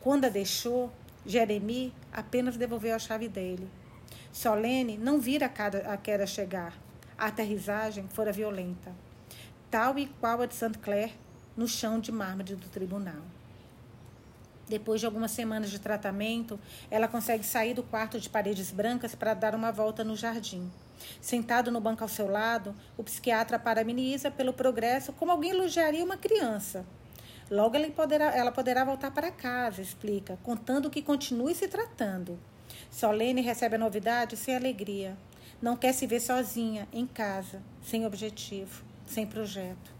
Quando 0.00 0.24
a 0.24 0.28
deixou, 0.28 0.92
Jeremi 1.24 1.94
apenas 2.12 2.56
devolveu 2.56 2.94
a 2.94 2.98
chave 2.98 3.28
dele. 3.28 3.68
Solene 4.32 4.96
não 4.96 5.20
vira 5.20 5.46
a 5.46 5.96
queda 5.96 6.26
chegar. 6.26 6.74
A 7.16 7.26
aterrissagem 7.26 8.08
fora 8.08 8.32
violenta 8.32 8.94
tal 9.70 9.96
e 9.98 10.06
qual 10.20 10.42
a 10.42 10.46
de 10.46 10.54
St. 10.54 10.76
Clair, 10.78 11.12
no 11.56 11.68
chão 11.68 12.00
de 12.00 12.10
mármore 12.10 12.56
do 12.56 12.68
tribunal. 12.68 13.22
Depois 14.68 15.00
de 15.00 15.06
algumas 15.06 15.30
semanas 15.30 15.70
de 15.70 15.78
tratamento, 15.78 16.58
ela 16.90 17.06
consegue 17.06 17.44
sair 17.44 17.74
do 17.74 17.82
quarto 17.82 18.18
de 18.18 18.28
paredes 18.28 18.70
brancas 18.70 19.14
para 19.14 19.34
dar 19.34 19.54
uma 19.54 19.70
volta 19.70 20.02
no 20.02 20.16
jardim. 20.16 20.70
Sentado 21.20 21.70
no 21.70 21.80
banco 21.80 22.02
ao 22.02 22.08
seu 22.08 22.28
lado, 22.28 22.74
o 22.96 23.02
psiquiatra 23.02 23.58
parabeniza 23.58 24.30
pelo 24.30 24.52
progresso 24.52 25.12
como 25.12 25.32
alguém 25.32 25.50
elogiaria 25.50 26.04
uma 26.04 26.16
criança. 26.16 26.84
Logo 27.50 27.76
ela 27.76 27.90
poderá, 27.90 28.36
ela 28.36 28.52
poderá 28.52 28.84
voltar 28.84 29.10
para 29.10 29.30
casa, 29.30 29.82
explica, 29.82 30.38
contando 30.42 30.90
que 30.90 31.02
continue 31.02 31.54
se 31.54 31.66
tratando. 31.66 32.38
Solene 32.90 33.40
recebe 33.40 33.74
a 33.74 33.78
novidade 33.78 34.36
sem 34.36 34.54
alegria. 34.54 35.16
Não 35.60 35.76
quer 35.76 35.92
se 35.92 36.06
ver 36.06 36.20
sozinha, 36.20 36.88
em 36.92 37.06
casa, 37.06 37.60
sem 37.82 38.06
objetivo 38.06 38.89
sem 39.10 39.26
projeto. 39.26 39.92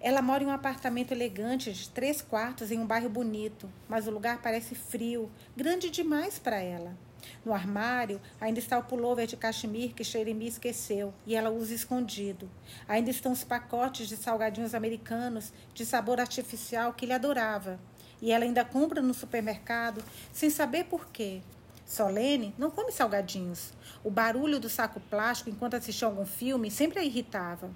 Ela 0.00 0.22
mora 0.22 0.42
em 0.42 0.46
um 0.46 0.50
apartamento 0.50 1.12
elegante 1.12 1.72
de 1.72 1.88
três 1.90 2.22
quartos 2.22 2.70
em 2.70 2.78
um 2.78 2.86
bairro 2.86 3.08
bonito, 3.08 3.68
mas 3.88 4.06
o 4.06 4.10
lugar 4.10 4.40
parece 4.40 4.74
frio, 4.74 5.30
grande 5.56 5.90
demais 5.90 6.38
para 6.38 6.58
ela. 6.58 6.96
No 7.44 7.52
armário 7.52 8.20
ainda 8.40 8.58
está 8.58 8.78
o 8.78 8.84
pullover 8.84 9.26
de 9.26 9.36
cachemir 9.36 9.92
que 9.92 10.02
Jeremy 10.02 10.46
esqueceu 10.46 11.12
e 11.26 11.34
ela 11.34 11.50
usa 11.50 11.74
escondido. 11.74 12.50
Ainda 12.88 13.10
estão 13.10 13.32
os 13.32 13.44
pacotes 13.44 14.08
de 14.08 14.16
salgadinhos 14.16 14.74
americanos 14.74 15.52
de 15.74 15.84
sabor 15.84 16.18
artificial 16.18 16.94
que 16.94 17.04
ele 17.04 17.12
adorava. 17.12 17.78
E 18.22 18.32
ela 18.32 18.44
ainda 18.44 18.64
compra 18.64 19.02
no 19.02 19.14
supermercado 19.14 20.02
sem 20.32 20.48
saber 20.48 20.84
por 20.84 21.08
quê. 21.08 21.42
Solene 21.90 22.54
não 22.56 22.70
come 22.70 22.92
salgadinhos. 22.92 23.72
O 24.04 24.12
barulho 24.12 24.60
do 24.60 24.68
saco 24.68 25.00
plástico 25.00 25.50
enquanto 25.50 25.74
assistia 25.74 26.06
algum 26.06 26.24
filme 26.24 26.70
sempre 26.70 27.00
a 27.00 27.04
irritava. 27.04 27.68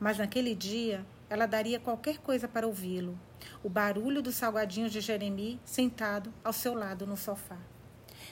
Mas 0.00 0.16
naquele 0.16 0.54
dia, 0.54 1.04
ela 1.28 1.44
daria 1.44 1.78
qualquer 1.78 2.16
coisa 2.16 2.48
para 2.48 2.66
ouvi-lo. 2.66 3.20
O 3.62 3.68
barulho 3.68 4.22
dos 4.22 4.36
salgadinhos 4.36 4.90
de 4.90 5.02
Jeremy 5.02 5.60
sentado 5.66 6.32
ao 6.42 6.50
seu 6.50 6.72
lado 6.72 7.06
no 7.06 7.14
sofá. 7.14 7.58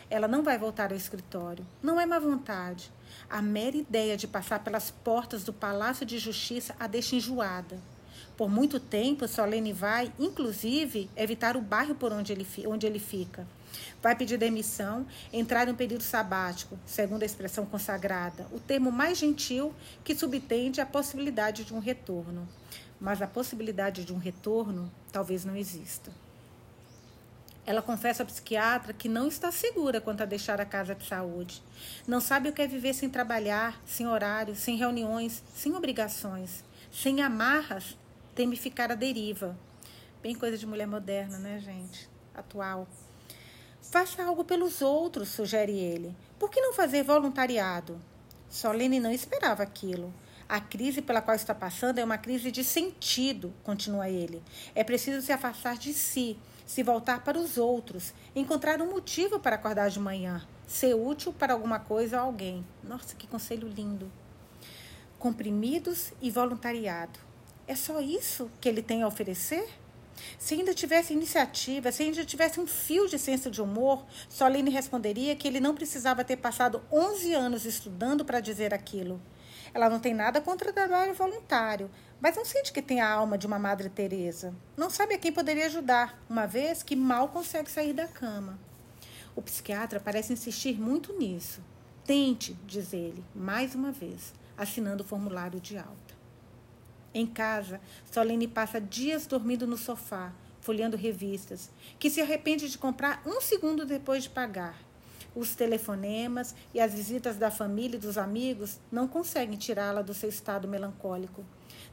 Ela 0.09 0.27
não 0.27 0.43
vai 0.43 0.57
voltar 0.57 0.91
ao 0.91 0.97
escritório. 0.97 1.67
Não 1.83 2.01
é 2.01 2.07
má 2.07 2.19
vontade. 2.19 2.91
A 3.29 3.43
mera 3.43 3.77
ideia 3.77 4.17
de 4.17 4.27
passar 4.27 4.65
pelas 4.65 4.91
portas 4.91 5.45
do 5.45 5.53
Palácio 5.53 6.07
de 6.07 6.19
Justiça 6.19 6.75
a 6.81 6.87
deixa 6.87 7.15
enjoada. 7.15 7.79
Por 8.39 8.49
muito 8.49 8.81
tempo, 8.81 9.29
Solene 9.29 9.75
vai, 9.75 10.11
inclusive, 10.19 11.11
evitar 11.15 11.59
o 11.59 11.61
bairro 11.61 11.95
por 11.95 12.11
onde 12.11 12.33
ele, 12.33 12.47
onde 12.67 12.87
ele 12.87 12.99
fica. 12.99 13.47
Vai 14.03 14.15
pedir 14.15 14.39
demissão, 14.39 15.07
entrar 15.33 15.69
em 15.69 15.73
um 15.73 15.75
período 15.75 16.03
sabático, 16.03 16.79
segundo 16.87 17.23
a 17.23 17.27
expressão 17.27 17.67
consagrada, 17.67 18.47
o 18.53 18.61
termo 18.61 18.93
mais 18.93 19.19
gentil 19.19 19.75
que 20.05 20.15
subtende 20.15 20.81
a 20.81 20.87
possibilidade 20.87 21.65
de 21.65 21.75
um 21.75 21.79
retorno. 21.79 22.49
Mas 23.01 23.21
a 23.21 23.27
possibilidade 23.27 24.05
de 24.05 24.13
um 24.13 24.19
retorno 24.19 24.91
talvez 25.13 25.45
não 25.45 25.57
exista. 25.57 26.11
Ela 27.67 27.83
confessa 27.83 28.23
ao 28.23 28.27
psiquiatra 28.27 28.93
que 28.93 29.09
não 29.09 29.27
está 29.27 29.51
segura 29.51 30.01
quanto 30.01 30.23
a 30.23 30.27
deixar 30.27 30.61
a 30.61 30.65
casa 30.65 30.95
de 30.95 31.05
saúde. 31.05 31.61
Não 32.07 32.21
sabe 32.21 32.49
o 32.49 32.53
que 32.53 32.63
é 32.63 32.67
viver 32.67 32.95
sem 32.95 33.11
trabalhar, 33.11 33.83
sem 33.85 34.07
horário, 34.07 34.55
sem 34.55 34.77
reuniões, 34.77 35.43
sem 35.53 35.75
obrigações, 35.75 36.63
sem 36.93 37.21
amarras, 37.21 37.99
teme 38.37 38.57
ficar 38.57 38.93
à 38.93 38.95
deriva. 38.95 39.59
Bem 40.23 40.37
coisa 40.37 40.57
de 40.57 40.65
mulher 40.65 40.87
moderna, 40.87 41.39
né, 41.39 41.59
gente? 41.59 42.09
Atual. 42.33 42.87
Faça 43.91 44.25
algo 44.25 44.45
pelos 44.45 44.83
outros, 44.83 45.29
sugere 45.29 45.73
ele. 45.73 46.15
Por 46.39 46.51
que 46.51 46.61
não 46.61 46.75
fazer 46.75 47.05
voluntariado? 47.05 48.01
Solene 48.49 48.99
não 48.99 49.13
esperava 49.13 49.63
aquilo. 49.63 50.13
A 50.49 50.61
crise 50.61 51.01
pela 51.01 51.23
qual 51.23 51.37
está 51.37 51.55
passando 51.55 51.99
é 51.99 52.05
uma 52.05 52.19
crise 52.19 52.51
de 52.51 52.65
sentido, 52.65 53.55
continua 53.63 54.09
ele. 54.11 54.43
É 54.75 54.83
preciso 54.83 55.25
se 55.25 55.33
afastar 55.33 55.79
de 55.79 55.95
si, 55.95 56.37
se 56.67 56.83
voltar 56.83 57.23
para 57.23 57.39
os 57.39 57.59
outros, 57.59 58.13
encontrar 58.35 58.83
um 58.83 58.91
motivo 58.91 59.39
para 59.39 59.55
acordar 59.55 59.89
de 59.89 60.01
manhã, 60.01 60.45
ser 60.67 60.95
útil 60.95 61.33
para 61.33 61.53
alguma 61.53 61.79
coisa 61.79 62.21
ou 62.21 62.27
alguém. 62.27 62.67
Nossa, 62.83 63.15
que 63.15 63.27
conselho 63.27 63.69
lindo. 63.69 64.11
Comprimidos 65.19 66.13
e 66.21 66.31
voluntariado. 66.31 67.19
É 67.69 67.75
só 67.75 68.01
isso 68.01 68.51
que 68.61 68.69
ele 68.69 68.83
tem 68.83 69.03
a 69.03 69.09
oferecer? 69.09 69.69
Se 70.39 70.55
ainda 70.55 70.75
tivesse 70.75 71.13
iniciativa, 71.13 71.93
se 71.93 72.03
ainda 72.03 72.25
tivesse 72.25 72.61
um 72.61 72.67
fio 72.67 73.09
de 73.09 73.19
senso 73.19 73.51
de 73.51 73.61
humor, 73.61 74.05
Soline 74.29 74.71
responderia 74.71 75.37
que 75.37 75.47
ele 75.47 75.61
não 75.61 75.75
precisava 75.75 76.25
ter 76.25 76.37
passado 76.37 76.83
11 76.93 77.35
anos 77.35 77.65
estudando 77.65 78.25
para 78.25 78.41
dizer 78.41 78.73
aquilo. 78.73 79.21
Ela 79.75 79.91
não 79.91 80.01
tem 80.01 80.15
nada 80.15 80.41
contra 80.41 80.71
o 80.71 80.73
trabalho 80.73 81.15
voluntário, 81.15 81.91
mas 82.21 82.37
não 82.37 82.45
sente 82.45 82.73
que 82.73 82.81
tem 82.81 83.01
a 83.01 83.11
alma 83.11 83.37
de 83.37 83.47
uma 83.47 83.59
Madre 83.59 83.89
Teresa. 83.89 84.55
Não 84.77 84.89
sabe 84.89 85.15
a 85.15 85.19
quem 85.19 85.33
poderia 85.33 85.67
ajudar, 85.67 86.23
uma 86.29 86.47
vez 86.47 86.83
que 86.83 86.97
mal 86.97 87.29
consegue 87.29 87.71
sair 87.71 87.93
da 87.93 88.09
cama. 88.09 88.59
O 89.35 89.43
psiquiatra 89.43 90.01
parece 90.01 90.33
insistir 90.33 90.81
muito 90.81 91.13
nisso. 91.13 91.61
Tente, 92.07 92.57
diz 92.67 92.93
ele, 92.93 93.23
mais 93.35 93.75
uma 93.75 93.93
vez, 93.93 94.33
assinando 94.57 95.03
o 95.03 95.07
formulário 95.07 95.61
de 95.61 95.77
alta. 95.77 96.06
Em 97.19 97.25
casa, 97.27 97.81
Solene 98.13 98.47
passa 98.47 98.79
dias 98.79 99.27
dormindo 99.27 99.67
no 99.67 99.79
sofá, 99.79 100.35
folheando 100.61 100.99
revistas, 100.99 101.71
que 101.99 102.11
se 102.11 102.21
arrepende 102.21 102.69
de 102.69 102.77
comprar 102.77 103.23
um 103.25 103.41
segundo 103.41 103.87
depois 103.87 104.25
de 104.25 104.29
pagar. 104.29 104.79
Os 105.35 105.55
telefonemas 105.55 106.55
e 106.75 106.79
as 106.79 106.93
visitas 106.93 107.39
da 107.39 107.51
família 107.51 107.97
e 107.97 108.01
dos 108.01 108.19
amigos 108.19 108.79
não 108.93 109.09
conseguem 109.09 109.57
tirá-la 109.57 110.03
do 110.03 110.13
seu 110.13 110.29
estado 110.29 110.69
melancólico. 110.69 111.43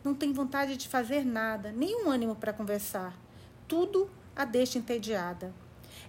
Não 0.03 0.13
tem 0.13 0.33
vontade 0.33 0.75
de 0.75 0.89
fazer 0.89 1.23
nada, 1.23 1.71
nenhum 1.71 2.09
ânimo 2.09 2.35
para 2.35 2.51
conversar. 2.51 3.17
Tudo 3.65 4.11
a 4.35 4.43
deixa 4.43 4.77
entediada. 4.77 5.53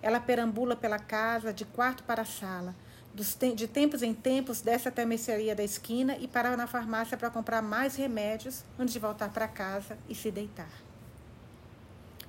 Ela 0.02 0.18
perambula 0.18 0.74
pela 0.74 0.98
casa, 0.98 1.52
de 1.52 1.64
quarto 1.64 2.02
para 2.02 2.24
sala, 2.24 2.74
de 3.14 3.68
tempos 3.68 4.02
em 4.02 4.12
tempos, 4.12 4.60
desce 4.60 4.88
até 4.88 5.02
a 5.02 5.06
mercearia 5.06 5.54
da 5.54 5.62
esquina 5.62 6.16
e 6.16 6.26
para 6.26 6.56
na 6.56 6.66
farmácia 6.66 7.16
para 7.16 7.30
comprar 7.30 7.62
mais 7.62 7.94
remédios 7.94 8.64
antes 8.78 8.92
de 8.92 8.98
voltar 8.98 9.32
para 9.32 9.46
casa 9.46 9.96
e 10.08 10.14
se 10.14 10.30
deitar. 10.30 10.70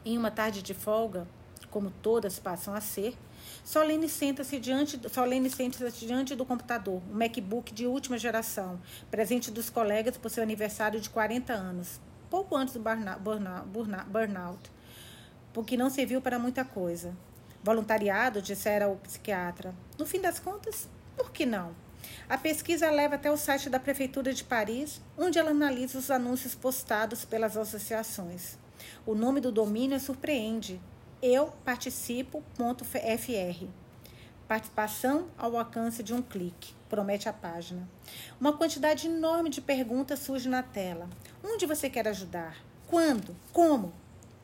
Em 0.06 0.18
uma 0.18 0.30
tarde 0.30 0.62
de 0.62 0.75
folga, 0.75 1.27
como 1.72 1.89
todas 1.89 2.38
passam 2.38 2.75
a 2.75 2.82
ser, 2.82 3.18
Solene 3.63 4.08
senta-se 4.08 4.60
diante, 4.60 5.00
Solene 5.10 5.50
senta-se 5.50 6.06
diante 6.06 6.36
do 6.36 6.46
computador, 6.46 7.01
um 7.12 7.15
MacBook 7.15 7.74
de 7.74 7.88
última 7.88 8.18
geração, 8.18 8.80
presente 9.10 9.50
dos 9.50 9.72
colegas 9.72 10.18
por 10.18 10.30
seu 10.30 10.44
aniversário 10.44 11.01
de 11.01 11.10
40 11.10 11.51
anos, 11.51 12.00
pouco 12.30 12.56
antes 12.56 12.75
do 12.75 12.80
burnout, 12.80 13.20
burnout, 13.20 14.10
burnout 14.10 14.75
porque 15.56 15.77
não 15.77 15.89
serviu 15.89 16.22
para 16.22 16.38
muita 16.38 16.65
coisa. 16.65 17.15
Voluntariado, 17.65 18.43
dissera 18.43 18.88
o 18.88 18.95
psiquiatra. 18.98 19.74
No 19.98 20.05
fim 20.05 20.22
das 20.22 20.38
contas, 20.38 20.88
por 21.17 21.31
que 21.31 21.48
não? 21.48 21.75
A 22.29 22.38
pesquisa 22.38 22.91
leva 22.91 23.15
até 23.15 23.31
o 23.31 23.36
site 23.36 23.72
da 23.72 23.79
Prefeitura 23.79 24.31
de 24.31 24.43
Paris, 24.43 25.01
onde 25.17 25.39
ela 25.39 25.50
analisa 25.50 25.98
os 25.98 26.12
anúncios 26.12 26.53
postados 26.53 27.25
pelas 27.25 27.57
associações. 27.57 28.60
O 29.03 29.15
nome 29.15 29.41
do 29.41 29.51
domínio 29.51 30.00
surpreende. 30.00 30.79
Eu 31.24 31.48
participo.fr. 31.65 32.43
Participação 34.48 35.25
ao 35.36 35.57
alcance 35.57 36.03
de 36.03 36.13
um 36.13 36.22
clique, 36.22 36.75
promete 36.88 37.27
a 37.27 37.34
página. 37.34 37.89
Uma 38.39 38.53
quantidade 38.53 39.07
enorme 39.07 39.50
de 39.50 39.60
perguntas 39.60 40.19
surge 40.19 40.48
na 40.48 40.62
tela. 40.62 41.10
Onde 41.43 41.65
você 41.65 41.89
quer 41.89 42.07
ajudar? 42.07 42.57
Quando? 42.86 43.36
Como? 43.51 43.91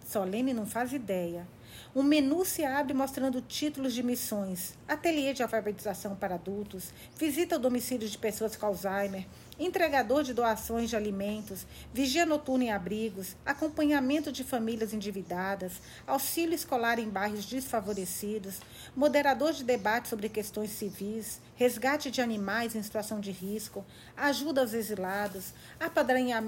Solene 0.03 0.55
não 0.55 0.65
faz 0.65 0.91
ideia. 0.91 1.45
Um 1.93 2.03
menu 2.03 2.45
se 2.45 2.63
abre 2.63 2.93
mostrando 2.93 3.41
títulos 3.41 3.93
de 3.93 4.01
missões, 4.01 4.77
ateliê 4.87 5.33
de 5.33 5.43
alfabetização 5.43 6.15
para 6.15 6.35
adultos, 6.35 6.93
visita 7.17 7.55
ao 7.55 7.61
domicílio 7.61 8.07
de 8.07 8.17
pessoas 8.17 8.55
com 8.55 8.65
Alzheimer, 8.65 9.25
entregador 9.63 10.23
de 10.23 10.33
doações 10.33 10.89
de 10.89 10.95
alimentos, 10.95 11.65
vigia 11.93 12.25
noturna 12.25 12.65
em 12.65 12.71
abrigos, 12.71 13.35
acompanhamento 13.45 14.31
de 14.31 14.43
famílias 14.43 14.93
endividadas, 14.93 15.73
auxílio 16.07 16.55
escolar 16.55 16.97
em 16.97 17.07
bairros 17.07 17.45
desfavorecidos, 17.45 18.59
moderador 18.95 19.53
de 19.53 19.63
debate 19.63 20.07
sobre 20.07 20.29
questões 20.29 20.71
civis, 20.71 21.39
resgate 21.55 22.09
de 22.09 22.21
animais 22.21 22.75
em 22.75 22.81
situação 22.81 23.19
de 23.19 23.31
risco, 23.31 23.85
ajuda 24.17 24.61
aos 24.61 24.73
exilados, 24.73 25.53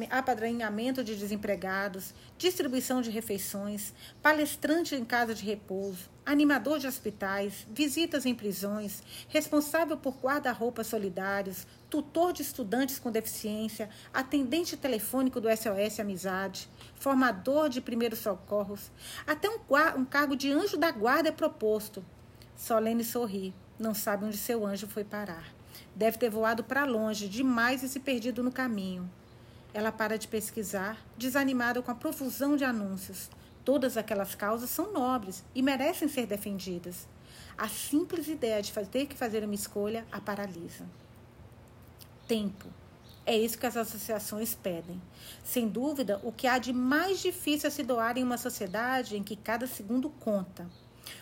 apadrinhamento 0.10 1.04
de 1.04 1.16
desempregados, 1.16 2.14
distribuição 2.38 3.02
de 3.02 3.12
refeições, 3.12 3.94
palestrante 4.22 4.96
em 4.96 5.06
casa 5.06 5.36
de 5.36 5.44
repouso, 5.44 6.13
animador 6.26 6.80
de 6.80 6.88
hospitais, 6.88 7.68
visitas 7.70 8.26
em 8.26 8.34
prisões, 8.34 9.04
responsável 9.28 9.98
por 9.98 10.16
guarda-roupas 10.16 10.88
solidários, 10.88 11.68
tutor 11.90 12.32
de 12.32 12.42
estudantes 12.42 12.98
com 12.98 13.12
deficiência, 13.12 13.90
atendente 14.14 14.78
telefônico 14.78 15.42
do 15.42 15.50
SOS 15.50 16.00
Amizade, 16.00 16.70
formador 16.96 17.70
de 17.70 17.82
primeiros 17.82 18.20
socorros, 18.20 18.92
até 19.28 19.50
um, 19.50 19.60
um 19.98 20.06
cargo 20.06 20.36
de 20.36 20.52
anjo 20.52 20.78
da 20.78 20.92
guarda 20.92 21.30
é 21.30 21.32
proposto. 21.32 22.04
Solene 22.56 23.04
sorri, 23.04 23.54
não 23.78 23.94
sabe 23.94 24.26
onde 24.26 24.38
seu 24.38 24.66
anjo 24.66 24.88
foi 24.88 25.04
parar. 25.04 25.54
Deve 25.96 26.18
ter 26.18 26.30
voado 26.30 26.64
para 26.64 26.86
longe 26.86 27.28
demais 27.28 27.84
e 27.84 27.90
se 27.90 28.00
perdido 28.00 28.42
no 28.42 28.52
caminho. 28.52 29.10
Ela 29.74 29.92
para 29.92 30.18
de 30.18 30.28
pesquisar, 30.28 30.98
desanimada 31.18 31.82
com 31.82 31.92
a 31.92 31.96
profusão 31.96 32.56
de 32.56 32.64
anúncios. 32.64 33.30
Todas 33.64 33.98
aquelas 33.98 34.36
causas 34.36 34.70
são 34.70 34.92
nobres 34.92 35.44
e 35.56 35.62
merecem 35.62 36.08
ser 36.08 36.26
defendidas. 36.26 37.08
A 37.58 37.68
simples 37.68 38.28
ideia 38.28 38.62
de 38.62 38.72
ter 38.88 39.06
que 39.06 39.16
fazer 39.16 39.44
uma 39.44 39.56
escolha 39.56 40.06
a 40.12 40.20
paralisa 40.20 40.86
tempo. 42.28 42.68
É 43.26 43.38
isso 43.38 43.58
que 43.58 43.66
as 43.66 43.78
associações 43.78 44.56
pedem. 44.56 45.02
Sem 45.44 45.68
dúvida, 45.68 46.20
o 46.24 46.32
que 46.32 46.48
há 46.48 46.58
de 46.58 46.74
mais 46.74 47.22
difícil 47.22 47.68
a 47.68 47.72
se 47.72 47.84
doar 47.84 48.18
em 48.18 48.24
uma 48.24 48.38
sociedade 48.38 49.16
em 49.16 49.24
que 49.24 49.36
cada 49.36 49.66
segundo 49.66 50.10
conta. 50.10 50.68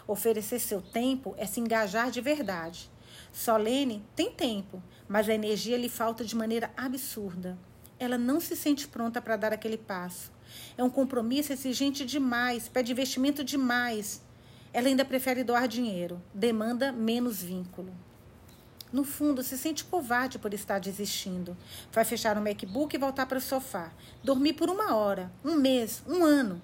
Oferecer 0.07 0.59
seu 0.59 0.81
tempo 0.81 1.35
é 1.37 1.45
se 1.45 1.59
engajar 1.59 2.09
de 2.09 2.21
verdade. 2.21 2.89
Solene 3.31 4.03
tem 4.15 4.31
tempo, 4.31 4.81
mas 5.07 5.29
a 5.29 5.33
energia 5.33 5.77
lhe 5.77 5.89
falta 5.89 6.23
de 6.23 6.35
maneira 6.35 6.71
absurda. 6.75 7.57
Ela 7.99 8.17
não 8.17 8.39
se 8.39 8.55
sente 8.55 8.87
pronta 8.87 9.21
para 9.21 9.35
dar 9.35 9.53
aquele 9.53 9.77
passo. 9.77 10.31
É 10.77 10.83
um 10.83 10.89
compromisso 10.89 11.53
exigente 11.53 12.05
demais, 12.05 12.67
pede 12.67 12.91
investimento 12.91 13.43
demais. 13.43 14.21
Ela 14.73 14.87
ainda 14.87 15.03
prefere 15.03 15.43
doar 15.43 15.67
dinheiro, 15.67 16.21
demanda 16.33 16.91
menos 16.91 17.41
vínculo. 17.41 17.93
No 18.91 19.05
fundo, 19.05 19.41
se 19.41 19.57
sente 19.57 19.85
covarde 19.85 20.37
por 20.37 20.53
estar 20.53 20.79
desistindo. 20.79 21.55
Vai 21.93 22.03
fechar 22.03 22.37
o 22.37 22.41
MacBook 22.41 22.93
e 22.93 22.99
voltar 22.99 23.25
para 23.25 23.37
o 23.37 23.41
sofá. 23.41 23.91
Dormir 24.21 24.53
por 24.53 24.69
uma 24.69 24.95
hora, 24.95 25.31
um 25.45 25.55
mês, 25.55 26.03
um 26.05 26.25
ano. 26.25 26.61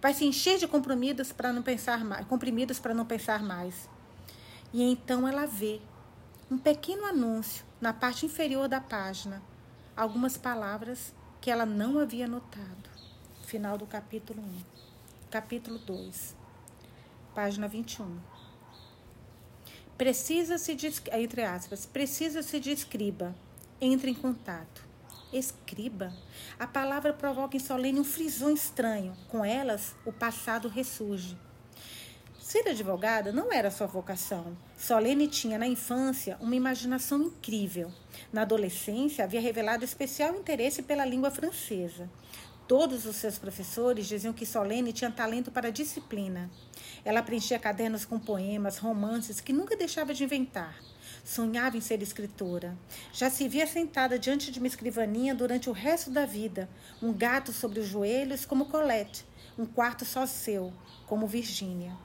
Vai 0.00 0.12
se 0.12 0.24
encher 0.24 0.58
de 0.58 0.68
comprimidos 0.68 1.32
para 1.32 1.52
não 1.52 1.62
pensar 1.62 2.04
mais, 2.04 2.26
comprimidos 2.26 2.78
para 2.78 2.92
não 2.92 3.06
pensar 3.06 3.42
mais. 3.42 3.88
E 4.72 4.82
então 4.82 5.26
ela 5.26 5.46
vê 5.46 5.80
um 6.50 6.58
pequeno 6.58 7.06
anúncio 7.06 7.64
na 7.80 7.92
parte 7.92 8.26
inferior 8.26 8.68
da 8.68 8.80
página, 8.80 9.42
algumas 9.96 10.36
palavras 10.36 11.14
que 11.40 11.50
ela 11.50 11.64
não 11.64 11.98
havia 11.98 12.28
notado. 12.28 12.90
Final 13.50 13.76
do 13.76 13.84
capítulo 13.84 14.40
1. 14.40 14.60
Capítulo 15.28 15.76
2. 15.78 16.36
Página 17.34 17.66
21 17.66 18.20
precisa-se 19.98 20.72
de, 20.76 20.88
entre 21.12 21.42
aspas, 21.42 21.84
precisa-se 21.84 22.60
de 22.60 22.70
escriba. 22.70 23.34
Entre 23.80 24.08
em 24.08 24.14
contato. 24.14 24.86
Escriba. 25.32 26.12
A 26.60 26.66
palavra 26.68 27.12
provoca 27.12 27.56
em 27.56 27.60
Solene 27.60 27.98
um 27.98 28.04
frisão 28.04 28.54
estranho. 28.54 29.16
Com 29.28 29.44
elas, 29.44 29.96
o 30.06 30.12
passado 30.12 30.68
ressurge. 30.68 31.36
Ser 32.38 32.68
advogada 32.68 33.32
não 33.32 33.52
era 33.52 33.70
sua 33.70 33.88
vocação. 33.88 34.56
Solene 34.78 35.26
tinha 35.26 35.58
na 35.58 35.66
infância 35.66 36.36
uma 36.40 36.54
imaginação 36.54 37.20
incrível. 37.20 37.92
Na 38.32 38.42
adolescência, 38.42 39.24
havia 39.24 39.40
revelado 39.40 39.84
especial 39.84 40.36
interesse 40.36 40.82
pela 40.82 41.04
língua 41.04 41.32
francesa. 41.32 42.08
Todos 42.70 43.04
os 43.04 43.16
seus 43.16 43.36
professores 43.36 44.06
diziam 44.06 44.32
que 44.32 44.46
Solene 44.46 44.92
tinha 44.92 45.10
talento 45.10 45.50
para 45.50 45.72
disciplina. 45.72 46.48
Ela 47.04 47.20
preenchia 47.20 47.58
cadernos 47.58 48.04
com 48.04 48.16
poemas, 48.16 48.78
romances 48.78 49.40
que 49.40 49.52
nunca 49.52 49.76
deixava 49.76 50.14
de 50.14 50.22
inventar. 50.22 50.78
Sonhava 51.24 51.76
em 51.76 51.80
ser 51.80 52.00
escritora. 52.00 52.78
Já 53.12 53.28
se 53.28 53.48
via 53.48 53.66
sentada 53.66 54.16
diante 54.20 54.52
de 54.52 54.60
uma 54.60 54.68
escrivaninha 54.68 55.34
durante 55.34 55.68
o 55.68 55.72
resto 55.72 56.12
da 56.12 56.24
vida, 56.24 56.68
um 57.02 57.12
gato 57.12 57.52
sobre 57.52 57.80
os 57.80 57.88
joelhos, 57.88 58.46
como 58.46 58.66
Colette, 58.66 59.26
um 59.58 59.66
quarto 59.66 60.04
só 60.04 60.24
seu, 60.24 60.72
como 61.08 61.26
Virgínia. 61.26 61.98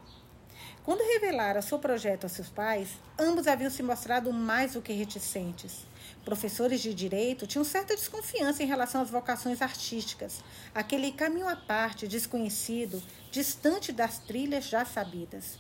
Quando 0.84 1.08
revelara 1.14 1.62
seu 1.62 1.78
projeto 1.78 2.26
a 2.26 2.30
seus 2.30 2.50
pais, 2.50 2.90
ambos 3.20 3.46
haviam 3.46 3.70
se 3.70 3.84
mostrado 3.84 4.34
mais 4.34 4.74
do 4.74 4.82
que 4.82 4.94
reticentes 4.94 5.86
professores 6.26 6.82
de 6.82 6.94
direito 6.94 7.46
tinham 7.46 7.64
certa 7.64 7.96
desconfiança 7.96 8.64
em 8.64 8.66
relação 8.66 9.02
às 9.02 9.12
vocações 9.12 9.62
artísticas, 9.62 10.44
aquele 10.74 11.12
caminho 11.12 11.48
à 11.48 11.56
parte, 11.56 12.08
desconhecido, 12.08 13.02
distante 13.32 13.92
das 13.92 14.18
trilhas 14.18 14.66
já 14.66 14.84
sabidas. 14.84 15.60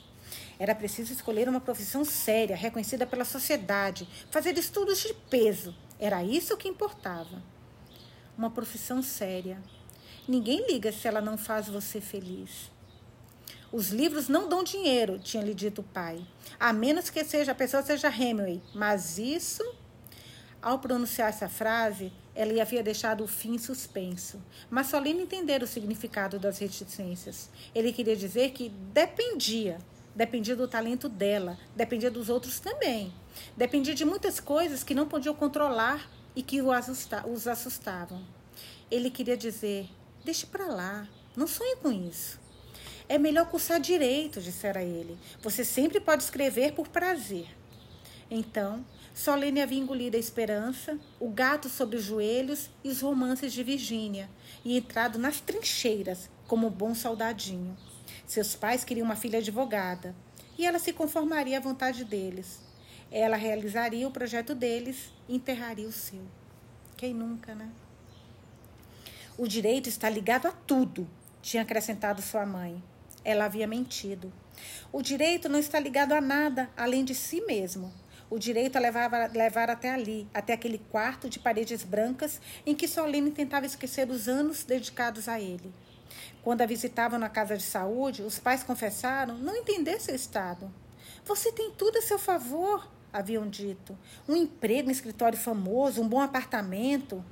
Era 0.57 0.73
preciso 0.73 1.13
escolher 1.13 1.47
uma 1.47 1.61
profissão 1.61 2.03
séria, 2.03 2.55
reconhecida 2.55 3.05
pela 3.05 3.23
sociedade, 3.23 4.09
fazer 4.31 4.57
estudos 4.57 4.99
de 4.99 5.13
peso. 5.29 5.75
Era 5.99 6.23
isso 6.23 6.57
que 6.57 6.67
importava. 6.67 7.43
Uma 8.35 8.49
profissão 8.49 9.03
séria. 9.03 9.61
Ninguém 10.27 10.65
liga 10.67 10.91
se 10.91 11.07
ela 11.07 11.21
não 11.21 11.37
faz 11.37 11.67
você 11.67 12.01
feliz. 12.01 12.71
Os 13.71 13.89
livros 13.89 14.27
não 14.27 14.49
dão 14.49 14.63
dinheiro, 14.63 15.19
tinha 15.19 15.43
lhe 15.43 15.53
dito 15.53 15.81
o 15.81 15.83
pai. 15.83 16.25
A 16.59 16.73
menos 16.73 17.09
que 17.09 17.23
seja 17.23 17.51
a 17.51 17.55
pessoa 17.55 17.83
seja 17.83 18.09
Hemingway. 18.09 18.61
Mas 18.73 19.17
isso 19.17 19.63
ao 20.65 20.79
pronunciar 20.79 21.29
essa 21.29 21.47
frase, 21.47 22.11
ela 22.33 22.59
havia 22.59 22.81
deixado 22.81 23.23
o 23.23 23.27
fim 23.27 23.55
suspenso. 23.55 24.41
Mas 24.67 24.87
Solino 24.87 25.21
entender 25.21 25.61
o 25.61 25.67
significado 25.67 26.39
das 26.39 26.57
reticências. 26.57 27.51
Ele 27.75 27.93
queria 27.93 28.15
dizer 28.15 28.49
que 28.49 28.69
dependia. 28.91 29.77
Dependia 30.15 30.55
do 30.55 30.67
talento 30.67 31.07
dela, 31.07 31.55
dependia 31.75 32.09
dos 32.09 32.29
outros 32.29 32.59
também. 32.59 33.13
Dependia 33.55 33.93
de 33.93 34.03
muitas 34.03 34.39
coisas 34.39 34.83
que 34.83 34.95
não 34.95 35.07
podiam 35.07 35.35
controlar 35.35 36.09
e 36.35 36.41
que 36.41 36.59
os 36.61 37.47
assustavam. 37.47 38.23
Ele 38.89 39.11
queria 39.11 39.37
dizer: 39.37 39.87
deixe 40.23 40.47
para 40.47 40.65
lá, 40.65 41.07
não 41.35 41.45
sonhe 41.45 41.75
com 41.75 41.91
isso. 41.91 42.39
É 43.07 43.19
melhor 43.19 43.45
cursar 43.51 43.79
direito, 43.79 44.41
dissera 44.41 44.81
ele. 44.81 45.15
Você 45.43 45.63
sempre 45.63 45.99
pode 45.99 46.23
escrever 46.23 46.73
por 46.73 46.87
prazer. 46.87 47.45
Então, 48.29 48.83
Solene 49.13 49.61
havia 49.61 49.79
engolido 49.79 50.17
a 50.17 50.19
esperança, 50.19 50.99
o 51.19 51.29
gato 51.29 51.69
sobre 51.69 51.97
os 51.97 52.03
joelhos 52.03 52.69
e 52.83 52.89
os 52.89 53.01
romances 53.01 53.53
de 53.53 53.63
Virgínia, 53.63 54.29
e 54.63 54.75
entrado 54.77 55.19
nas 55.19 55.39
trincheiras 55.39 56.29
como 56.47 56.67
um 56.67 56.71
bom 56.71 56.95
soldadinho. 56.95 57.77
Seus 58.25 58.55
pais 58.55 58.83
queriam 58.83 59.05
uma 59.05 59.15
filha 59.15 59.39
advogada, 59.39 60.15
e 60.57 60.65
ela 60.65 60.79
se 60.79 60.91
conformaria 60.91 61.57
à 61.57 61.61
vontade 61.61 62.03
deles. 62.03 62.59
Ela 63.11 63.37
realizaria 63.37 64.07
o 64.07 64.11
projeto 64.11 64.55
deles 64.55 65.13
e 65.29 65.35
enterraria 65.35 65.87
o 65.87 65.91
seu. 65.91 66.21
Quem 66.97 67.13
nunca, 67.13 67.53
né? 67.53 67.69
O 69.37 69.47
direito 69.47 69.87
está 69.87 70.09
ligado 70.09 70.47
a 70.47 70.51
tudo, 70.51 71.07
tinha 71.41 71.61
acrescentado 71.61 72.21
sua 72.21 72.45
mãe. 72.45 72.81
Ela 73.23 73.45
havia 73.45 73.67
mentido. 73.67 74.33
O 74.91 75.01
direito 75.01 75.47
não 75.47 75.59
está 75.59 75.79
ligado 75.79 76.13
a 76.13 76.21
nada 76.21 76.69
além 76.75 77.03
de 77.03 77.13
si 77.13 77.41
mesmo 77.41 77.93
o 78.29 78.39
direito 78.39 78.75
a 78.75 78.79
levar, 78.79 79.31
levar 79.31 79.69
até 79.69 79.91
ali, 79.91 80.27
até 80.33 80.53
aquele 80.53 80.77
quarto 80.77 81.29
de 81.29 81.39
paredes 81.39 81.83
brancas 81.83 82.41
em 82.65 82.75
que 82.75 82.87
Solene 82.87 83.31
tentava 83.31 83.65
esquecer 83.65 84.09
os 84.09 84.27
anos 84.27 84.63
dedicados 84.63 85.27
a 85.27 85.39
ele. 85.39 85.73
Quando 86.41 86.61
a 86.61 86.65
visitavam 86.65 87.19
na 87.19 87.29
casa 87.29 87.57
de 87.57 87.63
saúde, 87.63 88.21
os 88.21 88.39
pais 88.39 88.63
confessaram 88.63 89.37
não 89.37 89.55
entender 89.55 89.99
seu 89.99 90.15
estado. 90.15 90.71
Você 91.25 91.51
tem 91.51 91.71
tudo 91.71 91.97
a 91.97 92.01
seu 92.01 92.19
favor, 92.19 92.87
haviam 93.11 93.49
dito. 93.49 93.97
Um 94.27 94.35
emprego, 94.35 94.89
um 94.89 94.91
escritório 94.91 95.37
famoso, 95.37 96.01
um 96.01 96.07
bom 96.07 96.21
apartamento. 96.21 97.23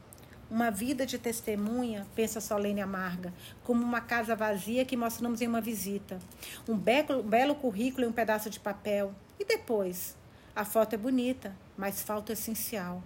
Uma 0.49 0.69
vida 0.69 1.05
de 1.05 1.17
testemunha, 1.17 2.05
pensa 2.15 2.39
Solene 2.39 2.81
Amarga, 2.81 3.33
como 3.63 3.83
uma 3.83 4.01
casa 4.01 4.35
vazia 4.35 4.85
que 4.85 4.95
mostramos 4.95 5.41
em 5.41 5.47
uma 5.47 5.61
visita. 5.61 6.19
Um 6.67 6.77
belo, 6.77 7.23
belo 7.23 7.55
currículo 7.55 8.05
e 8.05 8.07
um 8.07 8.11
pedaço 8.11 8.49
de 8.49 8.59
papel. 8.59 9.15
E 9.39 9.45
depois? 9.45 10.15
A 10.55 10.63
foto 10.63 10.93
é 10.93 10.97
bonita, 10.97 11.55
mas 11.75 12.03
falta 12.03 12.31
o 12.31 12.33
essencial. 12.33 13.01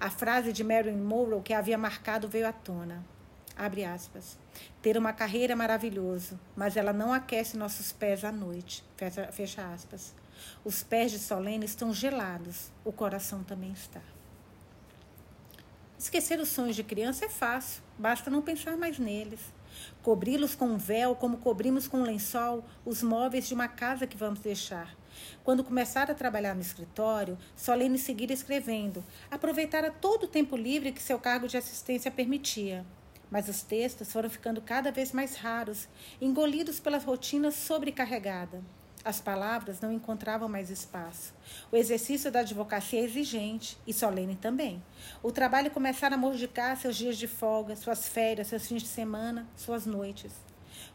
A 0.00 0.08
frase 0.08 0.54
de 0.54 0.64
Marilyn 0.64 0.96
Monroe 0.96 1.42
que 1.42 1.52
havia 1.52 1.76
marcado 1.76 2.26
veio 2.26 2.48
à 2.48 2.52
tona. 2.52 3.04
Abre 3.54 3.84
aspas. 3.84 4.38
Ter 4.80 4.96
uma 4.96 5.12
carreira 5.12 5.52
é 5.52 5.56
maravilhoso, 5.56 6.40
mas 6.56 6.78
ela 6.78 6.92
não 6.92 7.12
aquece 7.12 7.58
nossos 7.58 7.92
pés 7.92 8.24
à 8.24 8.32
noite. 8.32 8.82
Fecha, 8.96 9.30
fecha 9.30 9.70
aspas. 9.70 10.14
Os 10.64 10.82
pés 10.82 11.10
de 11.10 11.18
Solene 11.18 11.66
estão 11.66 11.92
gelados, 11.92 12.70
o 12.82 12.90
coração 12.90 13.44
também 13.44 13.72
está. 13.72 14.00
Esquecer 15.98 16.40
os 16.40 16.48
sonhos 16.48 16.76
de 16.76 16.84
criança 16.84 17.26
é 17.26 17.28
fácil, 17.28 17.82
basta 17.98 18.30
não 18.30 18.40
pensar 18.40 18.78
mais 18.78 18.98
neles. 18.98 19.40
Cobri-los 20.02 20.54
com 20.54 20.68
um 20.68 20.78
véu, 20.78 21.14
como 21.14 21.36
cobrimos 21.36 21.86
com 21.86 21.98
um 21.98 22.04
lençol 22.04 22.64
os 22.82 23.02
móveis 23.02 23.46
de 23.46 23.52
uma 23.52 23.68
casa 23.68 24.06
que 24.06 24.16
vamos 24.16 24.40
deixar. 24.40 24.97
Quando 25.44 25.64
começar 25.64 26.10
a 26.10 26.14
trabalhar 26.14 26.54
no 26.54 26.60
escritório, 26.60 27.38
Solene 27.56 27.98
seguir 27.98 28.30
escrevendo, 28.30 29.04
aproveitara 29.30 29.90
todo 29.90 30.24
o 30.24 30.28
tempo 30.28 30.56
livre 30.56 30.92
que 30.92 31.02
seu 31.02 31.18
cargo 31.18 31.48
de 31.48 31.56
assistência 31.56 32.10
permitia. 32.10 32.84
Mas 33.30 33.48
os 33.48 33.62
textos 33.62 34.10
foram 34.10 34.30
ficando 34.30 34.60
cada 34.60 34.90
vez 34.90 35.12
mais 35.12 35.36
raros, 35.36 35.88
engolidos 36.20 36.80
pela 36.80 36.98
rotina 36.98 37.50
sobrecarregada. 37.50 38.62
As 39.04 39.20
palavras 39.20 39.80
não 39.80 39.92
encontravam 39.92 40.48
mais 40.48 40.70
espaço. 40.70 41.32
O 41.70 41.76
exercício 41.76 42.30
da 42.30 42.40
advocacia 42.40 43.00
é 43.00 43.04
exigente, 43.04 43.78
e 43.86 43.92
solene 43.92 44.36
também. 44.36 44.82
O 45.22 45.30
trabalho 45.30 45.70
começara 45.70 46.14
a 46.14 46.18
mordicar 46.18 46.76
seus 46.76 46.96
dias 46.96 47.16
de 47.16 47.28
folga, 47.28 47.76
suas 47.76 48.08
férias, 48.08 48.48
seus 48.48 48.66
fins 48.66 48.82
de 48.82 48.88
semana, 48.88 49.46
suas 49.56 49.86
noites. 49.86 50.32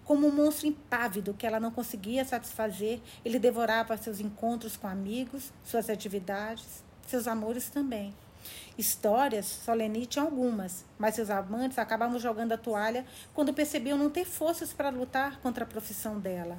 Como 0.06 0.28
um 0.28 0.32
monstro 0.32 0.68
impávido 0.68 1.34
que 1.34 1.48
ela 1.48 1.60
não 1.60 1.72
conseguia 1.72 2.26
satisfazer, 2.26 3.00
ele 3.24 3.40
devorava 3.40 3.96
seus 3.96 4.20
encontros 4.20 4.76
com 4.76 4.88
amigos, 4.88 5.54
suas 5.64 5.90
atividades, 5.90 6.84
seus 7.08 7.28
amores 7.28 7.70
também. 7.70 8.14
Histórias, 8.78 9.46
Solene 9.46 10.06
tinha 10.06 10.26
algumas, 10.26 10.84
mas 10.98 11.16
seus 11.16 11.30
amantes 11.30 11.80
acabavam 11.80 12.20
jogando 12.20 12.52
a 12.52 12.58
toalha 12.58 13.06
quando 13.34 13.54
percebiam 13.54 13.98
não 13.98 14.10
ter 14.10 14.26
forças 14.26 14.74
para 14.74 14.90
lutar 14.90 15.40
contra 15.40 15.64
a 15.64 15.68
profissão 15.68 16.20
dela. 16.20 16.58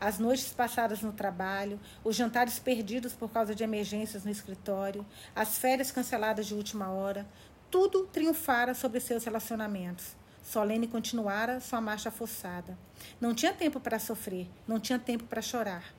As 0.00 0.18
noites 0.18 0.52
passadas 0.52 1.02
no 1.02 1.12
trabalho, 1.12 1.78
os 2.02 2.16
jantares 2.16 2.58
perdidos 2.58 3.12
por 3.12 3.30
causa 3.30 3.54
de 3.54 3.62
emergências 3.62 4.24
no 4.24 4.30
escritório, 4.30 5.04
as 5.34 5.58
férias 5.58 5.90
canceladas 5.90 6.46
de 6.46 6.54
última 6.54 6.90
hora, 6.90 7.26
tudo 7.70 8.06
triunfara 8.06 8.74
sobre 8.74 8.98
seus 8.98 9.24
relacionamentos. 9.24 10.16
Solene 10.50 10.88
continuara 10.88 11.60
sua 11.60 11.80
marcha 11.80 12.10
forçada. 12.10 12.76
Não 13.20 13.32
tinha 13.32 13.52
tempo 13.52 13.78
para 13.78 14.00
sofrer, 14.00 14.48
não 14.66 14.80
tinha 14.80 14.98
tempo 14.98 15.22
para 15.22 15.40
chorar. 15.40 15.94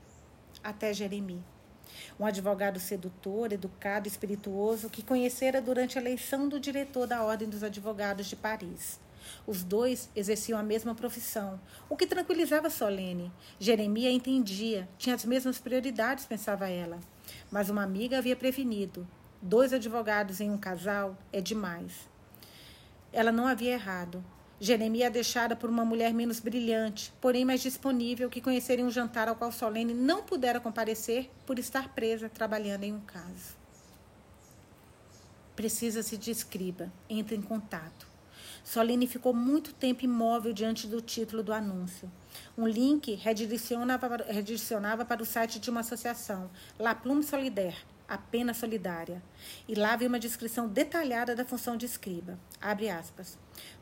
Até 0.61 0.93
Jeremi. 0.93 1.41
Um 2.19 2.25
advogado 2.25 2.77
sedutor, 2.77 3.53
educado, 3.53 4.09
espirituoso, 4.09 4.89
que 4.89 5.03
conhecera 5.03 5.61
durante 5.61 5.97
a 5.97 6.01
eleição 6.01 6.49
do 6.49 6.59
diretor 6.59 7.07
da 7.07 7.23
Ordem 7.23 7.47
dos 7.47 7.63
Advogados 7.63 8.25
de 8.25 8.35
Paris. 8.35 8.99
Os 9.47 9.63
dois 9.63 10.09
exerciam 10.13 10.59
a 10.59 10.63
mesma 10.63 10.93
profissão, 10.93 11.57
o 11.87 11.95
que 11.95 12.05
tranquilizava 12.05 12.69
Solene. 12.69 13.31
Jeremia 13.57 14.11
entendia, 14.11 14.85
tinha 14.97 15.15
as 15.15 15.23
mesmas 15.23 15.59
prioridades, 15.59 16.25
pensava 16.25 16.67
ela. 16.67 16.99
Mas 17.49 17.69
uma 17.69 17.83
amiga 17.83 18.17
havia 18.17 18.35
prevenido: 18.35 19.07
dois 19.41 19.71
advogados 19.71 20.41
em 20.41 20.51
um 20.51 20.57
casal 20.57 21.17
é 21.31 21.39
demais. 21.39 21.93
Ela 23.13 23.31
não 23.31 23.47
havia 23.47 23.71
errado. 23.71 24.21
Jeremia 24.63 25.09
deixara 25.09 25.55
por 25.55 25.71
uma 25.71 25.83
mulher 25.83 26.13
menos 26.13 26.39
brilhante, 26.39 27.11
porém 27.19 27.43
mais 27.43 27.63
disponível, 27.63 28.29
que 28.29 28.39
conheceria 28.39 28.85
um 28.85 28.91
jantar 28.91 29.27
ao 29.27 29.35
qual 29.35 29.51
Solene 29.51 29.91
não 29.91 30.21
pudera 30.21 30.59
comparecer 30.59 31.31
por 31.47 31.57
estar 31.57 31.89
presa 31.95 32.29
trabalhando 32.29 32.83
em 32.83 32.93
um 32.93 32.99
caso. 32.99 33.57
Precisa-se 35.55 36.15
de 36.15 36.29
escriba. 36.29 36.93
Entra 37.09 37.35
em 37.35 37.41
contato. 37.41 38.05
Solene 38.63 39.07
ficou 39.07 39.33
muito 39.33 39.73
tempo 39.73 40.05
imóvel 40.05 40.53
diante 40.53 40.85
do 40.85 41.01
título 41.01 41.41
do 41.41 41.51
anúncio. 41.51 42.11
Um 42.55 42.67
link 42.67 43.15
redirecionava 43.15 45.05
para 45.05 45.23
o 45.23 45.25
site 45.25 45.59
de 45.59 45.71
uma 45.71 45.79
associação, 45.79 46.51
La 46.77 46.93
Plume 46.93 47.23
Solidaire, 47.23 47.77
a 48.11 48.17
pena 48.17 48.53
solidária. 48.53 49.23
E 49.69 49.73
lá 49.73 49.93
havia 49.93 50.09
uma 50.09 50.19
descrição 50.19 50.67
detalhada 50.67 51.33
da 51.33 51.45
função 51.45 51.77
de 51.77 51.85
escriba. 51.85 52.37
Abre 52.61 52.89
aspas. 52.89 53.37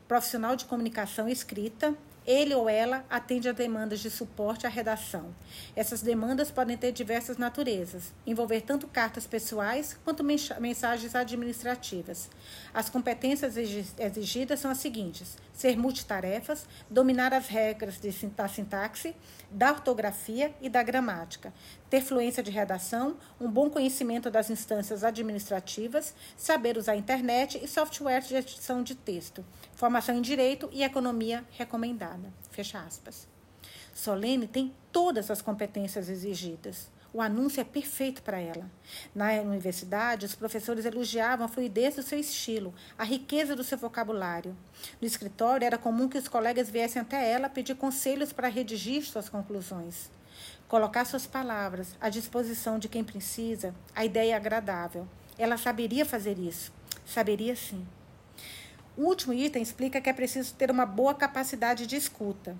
Profissional 0.06 0.54
de 0.54 0.66
comunicação 0.66 1.28
escrita, 1.28 1.96
ele 2.24 2.54
ou 2.54 2.68
ela 2.68 3.04
atende 3.10 3.48
a 3.48 3.52
demandas 3.52 3.98
de 3.98 4.08
suporte 4.08 4.68
à 4.68 4.70
redação. 4.70 5.34
Essas 5.74 6.00
demandas 6.00 6.48
podem 6.48 6.76
ter 6.76 6.92
diversas 6.92 7.38
naturezas, 7.38 8.12
envolver 8.24 8.60
tanto 8.60 8.86
cartas 8.86 9.26
pessoais 9.26 9.98
quanto 10.04 10.22
mensagens 10.22 11.16
administrativas. 11.16 12.30
As 12.72 12.88
competências 12.88 13.56
exigidas 13.56 14.60
são 14.60 14.70
as 14.70 14.78
seguintes: 14.78 15.36
ser 15.60 15.76
multitarefas, 15.76 16.66
dominar 16.88 17.34
as 17.34 17.46
regras 17.46 18.00
da 18.34 18.48
sintaxe, 18.48 19.14
da 19.50 19.70
ortografia 19.70 20.54
e 20.58 20.70
da 20.70 20.82
gramática, 20.82 21.52
ter 21.90 22.00
fluência 22.00 22.42
de 22.42 22.50
redação, 22.50 23.18
um 23.38 23.50
bom 23.50 23.68
conhecimento 23.68 24.30
das 24.30 24.48
instâncias 24.48 25.04
administrativas, 25.04 26.14
saber 26.34 26.78
usar 26.78 26.92
a 26.92 26.96
internet 26.96 27.62
e 27.62 27.68
software 27.68 28.20
de 28.20 28.36
edição 28.36 28.82
de 28.82 28.94
texto, 28.94 29.44
formação 29.74 30.16
em 30.16 30.22
direito 30.22 30.70
e 30.72 30.82
economia 30.82 31.44
recomendada. 31.50 32.32
Fecha 32.50 32.80
aspas. 32.80 33.28
Solene 33.92 34.48
tem 34.48 34.74
todas 34.90 35.30
as 35.30 35.42
competências 35.42 36.08
exigidas. 36.08 36.88
O 37.12 37.20
anúncio 37.20 37.60
é 37.60 37.64
perfeito 37.64 38.22
para 38.22 38.38
ela. 38.38 38.70
Na 39.12 39.32
universidade, 39.40 40.26
os 40.26 40.36
professores 40.36 40.84
elogiavam 40.84 41.44
a 41.44 41.48
fluidez 41.48 41.96
do 41.96 42.02
seu 42.02 42.18
estilo, 42.18 42.72
a 42.96 43.02
riqueza 43.02 43.56
do 43.56 43.64
seu 43.64 43.76
vocabulário. 43.76 44.56
No 45.00 45.06
escritório, 45.06 45.66
era 45.66 45.76
comum 45.76 46.08
que 46.08 46.18
os 46.18 46.28
colegas 46.28 46.70
viessem 46.70 47.02
até 47.02 47.28
ela 47.30 47.48
pedir 47.48 47.74
conselhos 47.74 48.32
para 48.32 48.48
redigir 48.48 49.04
suas 49.04 49.28
conclusões. 49.28 50.08
Colocar 50.68 51.04
suas 51.04 51.26
palavras 51.26 51.96
à 52.00 52.08
disposição 52.08 52.78
de 52.78 52.88
quem 52.88 53.02
precisa, 53.02 53.74
a 53.92 54.04
ideia 54.04 54.34
é 54.34 54.36
agradável. 54.36 55.08
Ela 55.36 55.56
saberia 55.56 56.06
fazer 56.06 56.38
isso. 56.38 56.72
Saberia 57.04 57.56
sim. 57.56 57.84
O 58.96 59.02
último 59.02 59.32
item 59.32 59.62
explica 59.62 60.00
que 60.00 60.08
é 60.08 60.12
preciso 60.12 60.54
ter 60.54 60.70
uma 60.70 60.86
boa 60.86 61.14
capacidade 61.14 61.86
de 61.88 61.96
escuta. 61.96 62.56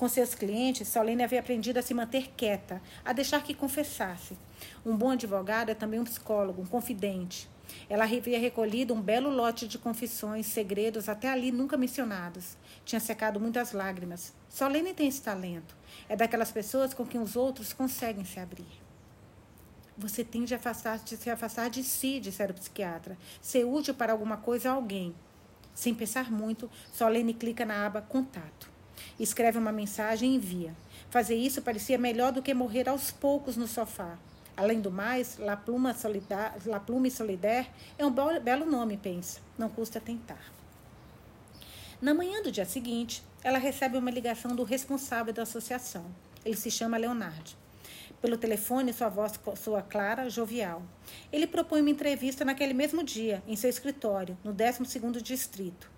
Com 0.00 0.08
seus 0.08 0.34
clientes, 0.34 0.88
Solene 0.88 1.22
havia 1.22 1.40
aprendido 1.40 1.76
a 1.76 1.82
se 1.82 1.92
manter 1.92 2.30
quieta, 2.34 2.80
a 3.04 3.12
deixar 3.12 3.44
que 3.44 3.52
confessasse. 3.52 4.34
Um 4.82 4.96
bom 4.96 5.10
advogado 5.10 5.68
é 5.68 5.74
também 5.74 6.00
um 6.00 6.04
psicólogo, 6.04 6.62
um 6.62 6.64
confidente. 6.64 7.50
Ela 7.86 8.04
havia 8.04 8.38
recolhido 8.38 8.94
um 8.94 9.02
belo 9.02 9.28
lote 9.28 9.68
de 9.68 9.76
confissões, 9.76 10.46
segredos 10.46 11.06
até 11.06 11.28
ali 11.28 11.52
nunca 11.52 11.76
mencionados. 11.76 12.56
Tinha 12.82 12.98
secado 12.98 13.38
muitas 13.38 13.72
lágrimas. 13.72 14.32
Solene 14.48 14.94
tem 14.94 15.06
esse 15.06 15.20
talento. 15.20 15.76
É 16.08 16.16
daquelas 16.16 16.50
pessoas 16.50 16.94
com 16.94 17.04
quem 17.04 17.20
os 17.20 17.36
outros 17.36 17.74
conseguem 17.74 18.24
se 18.24 18.40
abrir. 18.40 18.80
Você 19.98 20.24
tende 20.24 20.54
a 20.54 20.56
afastar, 20.56 20.98
de 21.00 21.14
se 21.14 21.28
afastar 21.28 21.68
de 21.68 21.84
si, 21.84 22.20
dissera 22.20 22.52
o 22.52 22.54
psiquiatra. 22.54 23.18
Ser 23.42 23.66
útil 23.66 23.92
para 23.92 24.12
alguma 24.12 24.38
coisa 24.38 24.70
a 24.70 24.72
alguém. 24.72 25.14
Sem 25.74 25.94
pensar 25.94 26.32
muito, 26.32 26.70
Solene 26.90 27.34
clica 27.34 27.66
na 27.66 27.84
aba 27.84 28.00
Contato. 28.00 28.69
Escreve 29.18 29.58
uma 29.58 29.72
mensagem 29.72 30.32
e 30.32 30.36
envia. 30.36 30.74
Fazer 31.10 31.34
isso 31.34 31.62
parecia 31.62 31.98
melhor 31.98 32.32
do 32.32 32.42
que 32.42 32.54
morrer 32.54 32.88
aos 32.88 33.10
poucos 33.10 33.56
no 33.56 33.66
sofá. 33.66 34.18
Além 34.56 34.80
do 34.80 34.90
mais, 34.90 35.38
La 35.38 35.56
Plume 35.56 35.92
Solidaire 37.10 37.68
é 37.98 38.04
um 38.04 38.10
belo 38.10 38.66
nome, 38.66 38.96
pensa. 38.96 39.40
Não 39.58 39.68
custa 39.68 40.00
tentar. 40.00 40.52
Na 42.00 42.14
manhã 42.14 42.42
do 42.42 42.52
dia 42.52 42.64
seguinte, 42.64 43.22
ela 43.42 43.58
recebe 43.58 43.96
uma 43.96 44.10
ligação 44.10 44.54
do 44.54 44.62
responsável 44.62 45.32
da 45.32 45.42
associação. 45.42 46.04
Ele 46.44 46.56
se 46.56 46.70
chama 46.70 46.96
Leonardo. 46.96 47.50
Pelo 48.20 48.36
telefone, 48.36 48.92
sua 48.92 49.08
voz 49.08 49.32
soa 49.56 49.80
clara, 49.80 50.28
jovial. 50.28 50.82
Ele 51.32 51.46
propõe 51.46 51.80
uma 51.80 51.90
entrevista 51.90 52.44
naquele 52.44 52.74
mesmo 52.74 53.02
dia, 53.02 53.42
em 53.46 53.56
seu 53.56 53.70
escritório, 53.70 54.36
no 54.44 54.54
12º 54.54 55.22
distrito. 55.22 55.90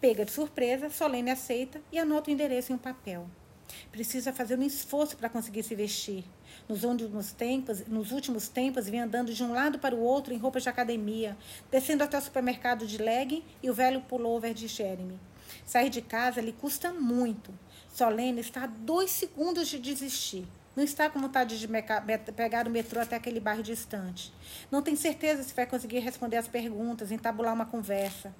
Pega 0.00 0.24
de 0.24 0.30
surpresa, 0.30 0.90
Solene 0.90 1.30
aceita 1.30 1.80
e 1.90 1.98
anota 1.98 2.30
o 2.30 2.32
endereço 2.32 2.72
em 2.72 2.74
um 2.74 2.78
papel. 2.78 3.26
Precisa 3.90 4.32
fazer 4.32 4.58
um 4.58 4.62
esforço 4.62 5.16
para 5.16 5.28
conseguir 5.28 5.62
se 5.62 5.74
vestir. 5.74 6.24
Nos 6.68 6.84
últimos 6.84 7.32
tempos, 7.32 7.86
nos 7.86 8.12
últimos 8.12 8.48
tempos, 8.48 8.88
vinha 8.88 9.04
andando 9.04 9.32
de 9.32 9.42
um 9.42 9.52
lado 9.52 9.78
para 9.78 9.94
o 9.94 10.00
outro 10.00 10.32
em 10.32 10.38
roupas 10.38 10.62
de 10.62 10.68
academia, 10.68 11.36
descendo 11.70 12.04
até 12.04 12.18
o 12.18 12.22
supermercado 12.22 12.86
de 12.86 12.98
legging 12.98 13.42
e 13.62 13.70
o 13.70 13.74
velho 13.74 14.00
pullover 14.02 14.54
de 14.54 14.68
Jeremy. 14.68 15.18
Sair 15.64 15.90
de 15.90 16.02
casa 16.02 16.40
lhe 16.40 16.52
custa 16.52 16.92
muito. 16.92 17.52
Solene 17.92 18.40
está 18.40 18.64
a 18.64 18.66
dois 18.66 19.10
segundos 19.10 19.68
de 19.68 19.78
desistir. 19.78 20.46
Não 20.76 20.82
está 20.82 21.08
com 21.08 21.20
vontade 21.20 21.58
de 21.58 21.68
pegar 22.32 22.66
o 22.66 22.70
metrô 22.70 23.00
até 23.00 23.14
aquele 23.14 23.38
bairro 23.38 23.62
distante. 23.62 24.32
Não 24.70 24.82
tem 24.82 24.96
certeza 24.96 25.42
se 25.42 25.54
vai 25.54 25.66
conseguir 25.66 26.00
responder 26.00 26.36
as 26.36 26.48
perguntas, 26.48 27.12
entabular 27.12 27.54
uma 27.54 27.66
conversa. 27.66 28.34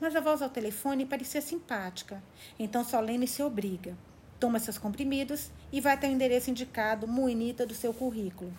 Mas 0.00 0.14
a 0.14 0.20
voz 0.20 0.42
ao 0.42 0.50
telefone 0.50 1.06
parecia 1.06 1.40
simpática. 1.40 2.22
Então 2.58 2.84
Solene 2.84 3.26
se 3.26 3.42
obriga. 3.42 3.96
Toma 4.38 4.58
seus 4.58 4.76
comprimidos 4.76 5.50
e 5.72 5.80
vai 5.80 5.94
até 5.94 6.06
o 6.06 6.10
endereço 6.10 6.50
indicado, 6.50 7.08
muinita 7.08 7.64
do 7.64 7.74
seu 7.74 7.94
currículo. 7.94 8.52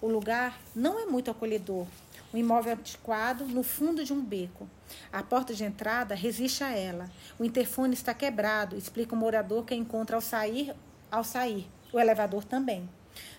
O 0.00 0.08
lugar 0.08 0.58
não 0.74 0.98
é 0.98 1.04
muito 1.04 1.30
acolhedor. 1.30 1.86
Um 2.32 2.38
imóvel 2.38 2.72
antiquado 2.72 3.44
no 3.44 3.62
fundo 3.62 4.02
de 4.02 4.14
um 4.14 4.24
beco. 4.24 4.66
A 5.12 5.22
porta 5.22 5.52
de 5.52 5.64
entrada 5.64 6.14
resiste 6.14 6.64
a 6.64 6.74
ela. 6.74 7.10
O 7.38 7.44
interfone 7.44 7.92
está 7.92 8.14
quebrado, 8.14 8.76
explica 8.76 9.14
o 9.14 9.18
morador 9.18 9.64
que 9.64 9.74
encontra 9.74 10.16
ao 10.16 10.22
sair, 10.22 10.74
ao 11.10 11.22
sair 11.22 11.68
o 11.92 12.00
elevador 12.00 12.44
também. 12.44 12.88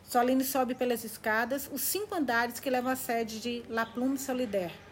Solene 0.04 0.44
sobe 0.44 0.76
pelas 0.76 1.04
escadas 1.04 1.70
os 1.74 1.82
cinco 1.82 2.14
andares 2.14 2.60
que 2.60 2.70
levam 2.70 2.92
à 2.92 2.96
sede 2.96 3.40
de 3.40 3.64
La 3.68 3.86
Plume 3.86 4.20
Solidaire. 4.20 4.91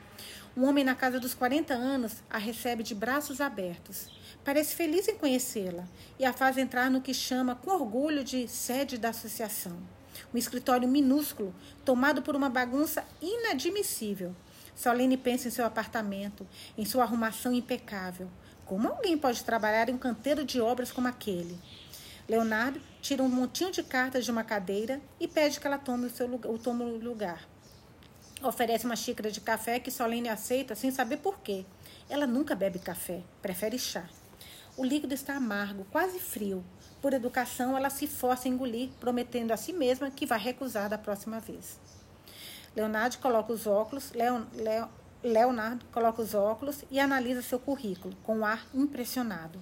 Um 0.58 0.66
homem 0.66 0.84
na 0.84 0.96
casa 0.96 1.20
dos 1.20 1.34
40 1.34 1.74
anos 1.74 2.24
a 2.30 2.38
recebe 2.38 2.84
de 2.84 2.96
braços 2.96 3.40
abertos. 3.40 4.10
Parece 4.44 4.76
feliz 4.76 5.08
em 5.08 5.16
conhecê-la 5.16 5.86
e 6.18 6.26
a 6.26 6.34
faz 6.34 6.58
entrar 6.58 6.90
no 6.90 7.02
que 7.02 7.14
chama 7.14 7.56
com 7.56 7.72
orgulho 7.72 8.24
de 8.24 8.48
sede 8.48 8.98
da 8.98 9.10
associação. 9.10 9.78
Um 10.34 10.38
escritório 10.38 10.88
minúsculo, 10.88 11.54
tomado 11.86 12.22
por 12.22 12.36
uma 12.36 12.50
bagunça 12.50 13.06
inadmissível. 13.22 14.36
Solene 14.76 15.18
pensa 15.18 15.48
em 15.48 15.52
seu 15.52 15.66
apartamento, 15.66 16.48
em 16.78 16.86
sua 16.86 17.04
arrumação 17.04 17.54
impecável. 17.54 18.30
Como 18.66 18.88
alguém 18.88 19.18
pode 19.18 19.44
trabalhar 19.44 19.90
em 19.90 19.94
um 19.94 19.98
canteiro 19.98 20.44
de 20.44 20.60
obras 20.60 20.92
como 20.92 21.08
aquele? 21.08 21.58
Leonardo 22.28 22.80
tira 23.02 23.24
um 23.24 23.28
montinho 23.28 23.72
de 23.72 23.82
cartas 23.82 24.24
de 24.24 24.32
uma 24.32 24.44
cadeira 24.44 25.02
e 25.20 25.28
pede 25.28 25.60
que 25.60 25.66
ela 25.66 25.78
tome 25.78 26.06
o, 26.06 26.10
seu 26.10 26.28
o 26.28 26.60
tome 26.60 26.84
lugar. 27.00 27.49
Oferece 28.42 28.86
uma 28.86 28.96
xícara 28.96 29.30
de 29.30 29.42
café 29.42 29.80
que 29.80 29.92
Solene 29.92 30.30
aceita 30.30 30.74
sem 30.74 30.92
saber 30.92 31.18
por 31.18 31.40
quê. 31.40 31.66
Ela 32.10 32.26
nunca 32.26 32.56
bebe 32.56 32.80
café, 32.80 33.22
prefere 33.42 33.78
chá. 33.78 34.08
O 34.78 34.86
líquido 34.86 35.14
está 35.14 35.36
amargo, 35.36 35.86
quase 35.92 36.20
frio. 36.20 36.64
Por 37.02 37.14
educação, 37.14 37.76
ela 37.76 37.90
se 37.90 38.08
força 38.08 38.48
a 38.48 38.52
engolir, 38.52 38.92
prometendo 38.98 39.52
a 39.52 39.58
si 39.58 39.74
mesma 39.74 40.10
que 40.10 40.26
vai 40.26 40.40
recusar 40.40 40.90
da 40.90 40.98
próxima 40.98 41.42
vez. 41.42 41.78
Leonardo 42.74 43.18
coloca 43.18 43.52
os 43.52 43.68
óculos, 43.68 44.14
Leon, 44.14 44.46
Leonardo 45.22 45.86
coloca 45.92 46.22
os 46.22 46.34
óculos 46.34 46.86
e 46.90 46.98
analisa 46.98 47.42
seu 47.42 47.60
currículo, 47.60 48.16
com 48.24 48.38
um 48.38 48.46
ar 48.46 48.66
impressionado. 48.74 49.60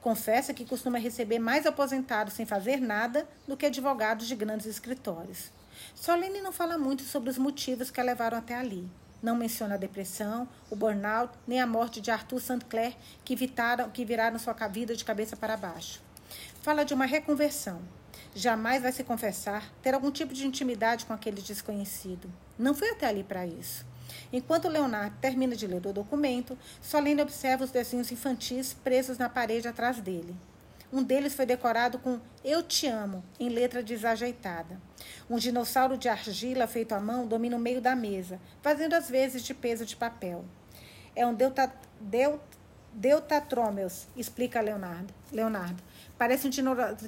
Confessa 0.00 0.54
que 0.54 0.64
costuma 0.64 0.98
receber 0.98 1.40
mais 1.40 1.66
aposentados 1.66 2.34
sem 2.34 2.46
fazer 2.46 2.80
nada 2.80 3.28
do 3.48 3.56
que 3.56 3.66
advogados 3.66 4.28
de 4.28 4.36
grandes 4.36 4.66
escritórios. 4.66 5.50
Solene 5.94 6.40
não 6.40 6.52
fala 6.52 6.78
muito 6.78 7.02
sobre 7.02 7.30
os 7.30 7.38
motivos 7.38 7.90
que 7.90 8.00
a 8.00 8.04
levaram 8.04 8.38
até 8.38 8.54
ali. 8.54 8.88
Não 9.22 9.36
menciona 9.36 9.74
a 9.74 9.78
depressão, 9.78 10.48
o 10.70 10.76
burnout, 10.76 11.34
nem 11.46 11.60
a 11.60 11.66
morte 11.66 12.00
de 12.00 12.10
Arthur 12.10 12.40
St. 12.40 12.64
Clair, 12.68 12.96
que, 13.24 13.36
vitaram, 13.36 13.90
que 13.90 14.04
viraram 14.04 14.38
sua 14.38 14.54
vida 14.68 14.96
de 14.96 15.04
cabeça 15.04 15.36
para 15.36 15.56
baixo. 15.56 16.00
Fala 16.62 16.84
de 16.84 16.94
uma 16.94 17.04
reconversão. 17.04 17.82
Jamais 18.34 18.82
vai 18.82 18.92
se 18.92 19.04
confessar, 19.04 19.70
ter 19.82 19.92
algum 19.92 20.10
tipo 20.10 20.32
de 20.32 20.46
intimidade 20.46 21.04
com 21.04 21.12
aquele 21.12 21.42
desconhecido. 21.42 22.30
Não 22.58 22.74
foi 22.74 22.90
até 22.90 23.06
ali 23.06 23.24
para 23.24 23.46
isso. 23.46 23.84
Enquanto 24.32 24.68
Leonardo 24.68 25.16
termina 25.20 25.54
de 25.54 25.66
ler 25.66 25.84
o 25.86 25.92
documento, 25.92 26.56
Solene 26.80 27.22
observa 27.22 27.64
os 27.64 27.70
desenhos 27.70 28.10
infantis 28.10 28.72
presos 28.72 29.18
na 29.18 29.28
parede 29.28 29.68
atrás 29.68 30.00
dele. 30.00 30.34
Um 30.92 31.04
deles 31.04 31.34
foi 31.34 31.46
decorado 31.46 32.00
com 32.00 32.18
Eu 32.44 32.64
Te 32.64 32.88
Amo, 32.88 33.22
em 33.38 33.48
letra 33.48 33.82
desajeitada. 33.82 34.80
Um 35.28 35.36
dinossauro 35.36 35.96
de 35.96 36.08
argila 36.08 36.66
feito 36.66 36.92
à 36.92 37.00
mão 37.00 37.28
domina 37.28 37.56
o 37.56 37.60
meio 37.60 37.80
da 37.80 37.94
mesa, 37.94 38.40
fazendo 38.60 38.94
às 38.94 39.08
vezes 39.08 39.44
de 39.44 39.54
peso 39.54 39.86
de 39.86 39.94
papel. 39.94 40.44
É 41.14 41.24
um 41.24 41.32
deuta, 41.32 41.72
deut, 42.00 42.40
Deutatromeus, 42.92 44.08
explica 44.16 44.60
Leonardo. 44.60 45.14
Leonardo. 45.32 45.80
Parece 46.18 46.48
um 46.48 46.50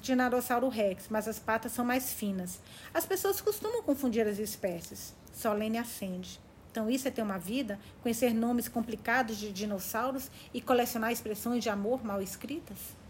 dinossauro 0.01 0.69
rex, 0.69 1.07
mas 1.11 1.27
as 1.27 1.41
patas 1.41 1.73
são 1.73 1.85
mais 1.85 2.13
finas. 2.13 2.61
As 2.95 3.05
pessoas 3.05 3.41
costumam 3.41 3.83
confundir 3.83 4.27
as 4.27 4.39
espécies. 4.39 5.13
Solene 5.33 5.79
acende. 5.79 6.41
Então, 6.71 6.89
isso 6.89 7.09
é 7.09 7.11
ter 7.11 7.21
uma 7.21 7.37
vida, 7.37 7.79
conhecer 8.01 8.33
nomes 8.33 8.69
complicados 8.69 9.37
de 9.37 9.53
dinossauros 9.53 10.31
e 10.55 10.61
colecionar 10.61 11.11
expressões 11.11 11.63
de 11.63 11.69
amor 11.69 12.05
mal 12.05 12.23
escritas? 12.23 13.02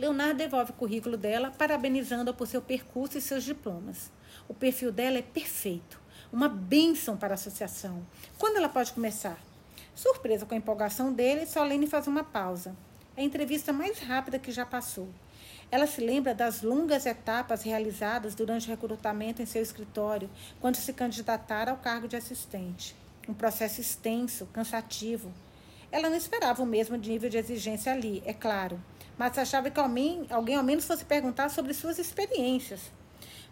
Leonardo 0.00 0.38
devolve 0.38 0.70
o 0.70 0.74
currículo 0.74 1.14
dela, 1.14 1.50
parabenizando-a 1.50 2.32
por 2.32 2.46
seu 2.46 2.62
percurso 2.62 3.18
e 3.18 3.20
seus 3.20 3.44
diplomas. 3.44 4.10
O 4.48 4.54
perfil 4.54 4.90
dela 4.90 5.18
é 5.18 5.22
perfeito, 5.22 6.00
uma 6.32 6.48
bênção 6.48 7.18
para 7.18 7.34
a 7.34 7.36
associação. 7.36 8.02
Quando 8.38 8.56
ela 8.56 8.70
pode 8.70 8.94
começar? 8.94 9.38
Surpresa 9.94 10.46
com 10.46 10.54
a 10.54 10.56
empolgação 10.56 11.12
dele, 11.12 11.44
Solene 11.44 11.86
faz 11.86 12.06
uma 12.06 12.24
pausa. 12.24 12.74
É 13.14 13.20
a 13.20 13.24
entrevista 13.24 13.74
mais 13.74 13.98
rápida 13.98 14.38
que 14.38 14.50
já 14.50 14.64
passou. 14.64 15.06
Ela 15.70 15.86
se 15.86 16.00
lembra 16.00 16.34
das 16.34 16.62
longas 16.62 17.04
etapas 17.04 17.62
realizadas 17.62 18.34
durante 18.34 18.68
o 18.68 18.70
recrutamento 18.70 19.42
em 19.42 19.46
seu 19.46 19.60
escritório, 19.60 20.30
quando 20.62 20.76
se 20.76 20.94
candidatara 20.94 21.72
ao 21.72 21.76
cargo 21.76 22.08
de 22.08 22.16
assistente. 22.16 22.96
Um 23.28 23.34
processo 23.34 23.82
extenso, 23.82 24.46
cansativo. 24.46 25.30
Ela 25.92 26.08
não 26.08 26.16
esperava 26.16 26.62
o 26.62 26.66
mesmo 26.66 26.96
nível 26.96 27.28
de 27.28 27.36
exigência 27.36 27.92
ali, 27.92 28.22
é 28.24 28.32
claro, 28.32 28.80
mas 29.20 29.36
achava 29.36 29.68
que 29.68 29.78
alguém, 29.78 30.24
alguém 30.30 30.56
ao 30.56 30.64
menos 30.64 30.86
fosse 30.86 31.04
perguntar 31.04 31.50
sobre 31.50 31.74
suas 31.74 31.98
experiências. 31.98 32.90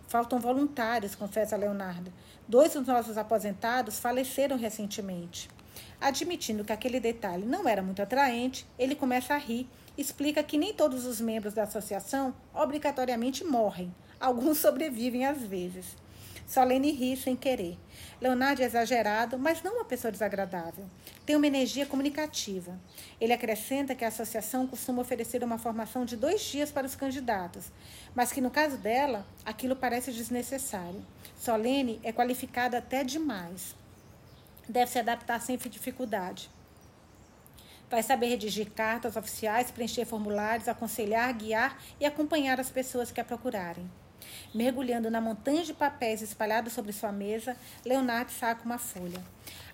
Faltam 0.07 0.39
voluntários, 0.39 1.15
confessa 1.15 1.59
Leonardo. 1.59 2.11
Dois 2.49 2.73
dos 2.73 2.87
nossos 2.87 3.19
aposentados 3.19 4.01
faleceram 4.01 4.57
recentemente. 4.57 5.51
Admitindo 6.01 6.65
que 6.65 6.73
aquele 6.73 6.99
detalhe 6.99 7.45
não 7.45 7.69
era 7.69 7.83
muito 7.83 8.01
atraente, 8.01 8.67
ele 8.79 8.95
começa 8.95 9.35
a 9.35 9.37
rir 9.37 9.69
explica 9.99 10.43
que 10.43 10.57
nem 10.57 10.73
todos 10.73 11.05
os 11.05 11.21
membros 11.21 11.53
da 11.53 11.65
associação 11.65 12.35
obrigatoriamente 12.55 13.45
morrem. 13.45 13.95
Alguns 14.19 14.57
sobrevivem 14.57 15.27
às 15.27 15.43
vezes. 15.43 15.85
Solene 16.49 16.93
ri 16.93 17.15
sem 17.15 17.37
querer. 17.37 17.79
Leonardo 18.23 18.63
é 18.63 18.65
exagerado, 18.65 19.39
mas 19.39 19.63
não 19.63 19.75
uma 19.75 19.85
pessoa 19.85 20.11
desagradável. 20.11 20.87
Tem 21.27 21.37
uma 21.37 21.47
energia 21.47 21.85
comunicativa. 21.85 22.81
Ele 23.21 23.35
acrescenta 23.35 23.95
que 23.95 24.03
a 24.03 24.09
associação 24.09 24.67
costuma 24.67 25.03
oferecer 25.03 25.45
uma 25.45 25.59
formação 25.59 26.07
de 26.07 26.17
dois 26.17 26.41
dias 26.41 26.71
para 26.71 26.87
os 26.87 26.97
candidatos, 26.97 27.67
mas 28.15 28.33
que 28.33 28.41
no 28.41 28.51
caso 28.51 28.79
dela, 28.79 29.27
aquilo 29.45 29.77
parece 29.77 30.11
desnecessário. 30.11 31.05
Solene 31.37 32.01
é 32.03 32.13
qualificada 32.13 32.79
até 32.79 33.05
demais. 33.05 33.77
Deve 34.67 34.91
se 34.91 34.99
adaptar 34.99 35.43
sem 35.43 35.59
dificuldade. 35.59 36.49
Vai 37.91 38.03
saber 38.03 38.29
redigir 38.29 38.71
cartas 38.71 39.17
oficiais, 39.17 39.71
preencher 39.71 40.07
formulários, 40.07 40.67
aconselhar, 40.67 41.31
guiar 41.35 41.79
e 42.01 42.07
acompanhar 42.07 42.59
as 42.59 42.71
pessoas 42.71 43.11
que 43.11 43.21
a 43.21 43.25
procurarem. 43.25 43.87
Mergulhando 44.55 45.11
na 45.11 45.21
montanha 45.21 45.65
de 45.65 45.75
papéis 45.75 46.23
espalhados 46.23 46.73
sobre 46.73 46.93
sua 46.93 47.13
mesa, 47.13 47.57
Leonardo 47.85 48.31
saca 48.31 48.65
uma 48.65 48.79
folha. 48.79 49.23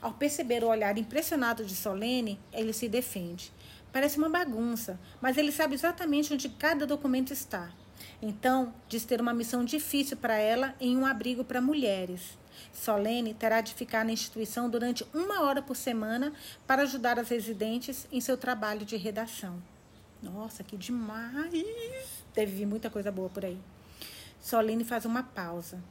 Ao 0.01 0.12
perceber 0.12 0.62
o 0.62 0.69
olhar 0.69 0.97
impressionado 0.99 1.64
de 1.64 1.75
Solene, 1.75 2.38
ele 2.53 2.73
se 2.73 2.88
defende. 2.88 3.53
Parece 3.93 4.19
uma 4.19 4.29
bagunça, 4.29 4.99
mas 5.21 5.37
ele 5.37 5.53
sabe 5.53 5.75
exatamente 5.75 6.35
onde 6.35 6.49
cada 6.49 6.87
documento 6.87 7.33
está. 7.33 7.71
Então, 8.21 8.75
diz 8.88 9.05
ter 9.05 9.21
uma 9.21 9.33
missão 9.33 9.64
difícil 9.64 10.17
para 10.17 10.37
ela 10.37 10.75
em 10.81 10.97
um 10.97 11.07
abrigo 11.07 11.45
para 11.45 11.61
mulheres. 11.61 12.37
Solene 12.73 13.35
terá 13.35 13.61
de 13.61 13.75
ficar 13.75 14.05
na 14.05 14.12
instituição 14.12 14.69
durante 14.69 15.07
uma 15.14 15.43
hora 15.43 15.62
por 15.62 15.77
semana 15.77 16.33
para 16.67 16.83
ajudar 16.83 17.19
as 17.19 17.29
residentes 17.29 18.07
em 18.11 18.21
seu 18.21 18.37
trabalho 18.37 18.85
de 18.85 18.97
redação. 18.97 19.62
Nossa, 20.23 20.64
que 20.64 20.77
demais! 20.77 21.53
Deve 22.35 22.53
vir 22.53 22.67
muita 22.67 22.88
coisa 22.90 23.12
boa 23.12 23.29
por 23.29 23.45
aí. 23.45 23.59
Solene 24.44 24.85
faz 24.85 25.07
uma 25.07 25.22
pausa. 25.22 25.83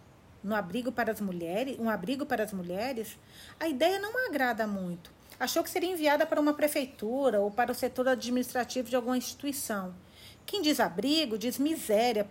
No 0.43 0.53
abrigo 0.53 0.91
para 0.91 1.11
as 1.11 1.19
mulheres, 1.19 1.75
um 1.79 1.89
abrigo 1.89 2.23
para 2.23 2.43
as 2.43 2.53
mulheres, 2.53 3.17
a 3.59 3.67
ideia 3.67 3.97
não 3.97 4.27
agrada 4.27 4.67
muito. 4.67 5.11
Achou 5.39 5.63
que 5.63 5.71
seria 5.71 5.89
enviada 5.89 6.23
para 6.23 6.39
uma 6.39 6.53
prefeitura 6.53 7.41
ou 7.41 7.49
para 7.49 7.71
o 7.71 7.75
setor 7.75 8.07
administrativo 8.07 8.91
de 8.91 8.95
alguma 8.95 9.17
instituição. 9.17 9.95
Quem 10.45 10.61
diz 10.61 10.79
abrigo 10.79 11.35
diz 11.35 11.57
miséria, 11.57 12.23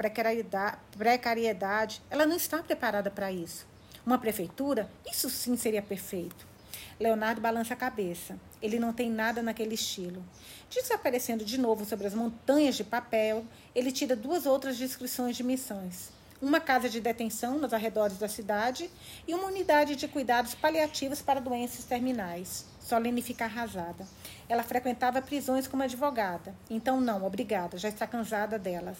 precariedade. 0.96 2.00
Ela 2.08 2.24
não 2.24 2.37
está 2.37 2.62
preparada 2.62 3.11
para 3.11 3.32
isso. 3.32 3.66
Uma 4.06 4.16
prefeitura, 4.16 4.88
isso 5.11 5.28
sim 5.28 5.56
seria 5.56 5.82
perfeito. 5.82 6.51
Leonardo 7.00 7.40
balança 7.40 7.74
a 7.74 7.76
cabeça. 7.76 8.38
Ele 8.61 8.78
não 8.78 8.92
tem 8.92 9.11
nada 9.11 9.42
naquele 9.42 9.74
estilo. 9.74 10.22
Desaparecendo 10.70 11.44
de 11.44 11.59
novo 11.59 11.85
sobre 11.85 12.07
as 12.07 12.14
montanhas 12.14 12.76
de 12.76 12.85
papel, 12.85 13.44
ele 13.74 13.92
tira 13.92 14.14
duas 14.16 14.46
outras 14.46 14.76
descrições 14.76 15.37
de 15.37 15.42
missões. 15.42 16.11
uma 16.42 16.59
casa 16.59 16.88
de 16.88 17.00
detenção 17.00 17.57
nos 17.57 17.72
arredores 17.72 18.18
da 18.18 18.28
cidade 18.28 18.90
e 19.28 19.33
uma 19.33 19.46
unidade 19.46 19.94
de 19.94 20.09
cuidados 20.09 20.57
paliativos 20.57 21.22
para 21.22 21.40
doenças 21.40 21.85
terminais. 21.85 22.66
Solene 22.81 23.22
fica 23.22 23.44
arrasada. 23.44 24.05
Ela 24.48 24.64
frequentava 24.64 25.22
prisões 25.22 25.68
como 25.68 25.85
advogada. 25.85 26.52
Então, 26.68 27.00
não, 27.00 27.24
obrigada, 27.24 27.78
já 27.78 27.88
está 27.88 28.09
cansada 28.09 28.59
delas. 28.59 28.98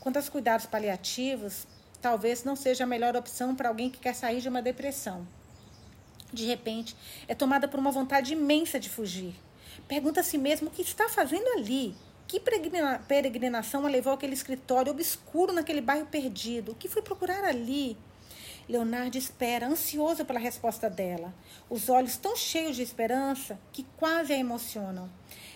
Quanto 0.00 0.16
aos 0.16 0.28
cuidados 0.28 0.66
paliativos, 0.66 1.68
talvez 2.00 2.42
não 2.42 2.56
seja 2.56 2.82
a 2.82 2.86
melhor 2.86 3.14
opção 3.14 3.54
para 3.54 3.68
alguém 3.68 3.88
que 3.88 4.00
quer 4.00 4.14
sair 4.16 4.40
de 4.40 4.48
uma 4.48 4.60
depressão. 4.60 5.24
De 6.32 6.46
repente, 6.46 6.96
é 7.28 7.34
tomada 7.34 7.68
por 7.68 7.78
uma 7.78 7.90
vontade 7.90 8.32
imensa 8.32 8.80
de 8.80 8.88
fugir. 8.88 9.34
Pergunta 9.86 10.20
a 10.20 10.24
si 10.24 10.38
mesmo 10.38 10.68
o 10.68 10.70
que 10.70 10.82
está 10.82 11.08
fazendo 11.08 11.46
ali. 11.58 11.94
Que 12.26 12.40
peregrinação 12.40 13.84
a 13.84 13.90
levou 13.90 14.14
àquele 14.14 14.32
escritório 14.32 14.92
obscuro 14.92 15.52
naquele 15.52 15.82
bairro 15.82 16.06
perdido? 16.06 16.72
O 16.72 16.74
que 16.74 16.88
foi 16.88 17.02
procurar 17.02 17.44
ali? 17.44 17.96
Leonardo 18.68 19.18
espera, 19.18 19.66
ansioso 19.66 20.24
pela 20.24 20.38
resposta 20.38 20.88
dela, 20.88 21.34
os 21.68 21.88
olhos 21.88 22.16
tão 22.16 22.36
cheios 22.36 22.76
de 22.76 22.82
esperança 22.82 23.58
que 23.72 23.86
quase 23.96 24.32
a 24.32 24.38
emocionam. 24.38 25.10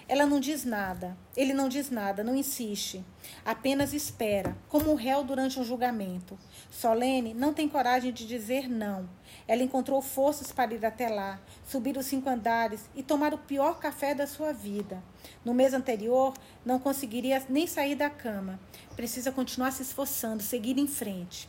Ela 0.09 0.25
não 0.25 0.39
diz 0.39 0.65
nada, 0.65 1.17
ele 1.37 1.53
não 1.53 1.69
diz 1.69 1.91
nada, 1.91 2.23
não 2.23 2.37
insiste. 2.37 3.05
Apenas 3.45 3.93
espera, 3.93 4.57
como 4.69 4.93
um 4.93 4.95
réu 4.95 5.25
durante 5.25 5.59
um 5.59 5.65
julgamento. 5.65 6.39
Solene 6.71 7.35
não 7.35 7.53
tem 7.53 7.69
coragem 7.69 8.13
de 8.13 8.25
dizer 8.25 8.69
não. 8.69 9.09
Ela 9.49 9.65
encontrou 9.65 10.01
forças 10.01 10.53
para 10.53 10.75
ir 10.75 10.87
até 10.87 11.09
lá, 11.09 11.41
subir 11.67 11.97
os 11.97 12.07
cinco 12.07 12.29
andares 12.29 12.89
e 12.95 13.03
tomar 13.03 13.35
o 13.35 13.39
pior 13.39 13.81
café 13.81 14.15
da 14.15 14.29
sua 14.29 14.53
vida. 14.53 15.03
No 15.45 15.53
mês 15.53 15.75
anterior, 15.75 16.35
não 16.65 16.79
conseguiria 16.79 17.45
nem 17.49 17.67
sair 17.67 17.97
da 17.97 18.09
cama. 18.09 18.61
Precisa 18.95 19.33
continuar 19.33 19.73
se 19.73 19.83
esforçando, 19.83 20.41
seguir 20.41 20.79
em 20.79 20.87
frente. 20.87 21.49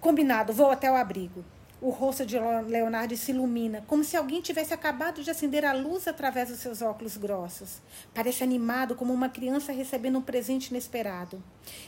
Combinado, 0.00 0.50
vou 0.54 0.70
até 0.70 0.90
o 0.90 0.96
abrigo. 0.96 1.44
O 1.78 1.90
rosto 1.90 2.24
de 2.24 2.38
Leonardo 2.38 3.14
se 3.16 3.32
ilumina, 3.32 3.84
como 3.86 4.02
se 4.02 4.16
alguém 4.16 4.40
tivesse 4.40 4.72
acabado 4.72 5.22
de 5.22 5.30
acender 5.30 5.62
a 5.62 5.74
luz 5.74 6.08
através 6.08 6.48
dos 6.48 6.58
seus 6.58 6.80
óculos 6.80 7.18
grossos. 7.18 7.82
Parece 8.14 8.42
animado, 8.42 8.94
como 8.94 9.12
uma 9.12 9.28
criança 9.28 9.72
recebendo 9.72 10.18
um 10.18 10.22
presente 10.22 10.68
inesperado. 10.68 11.42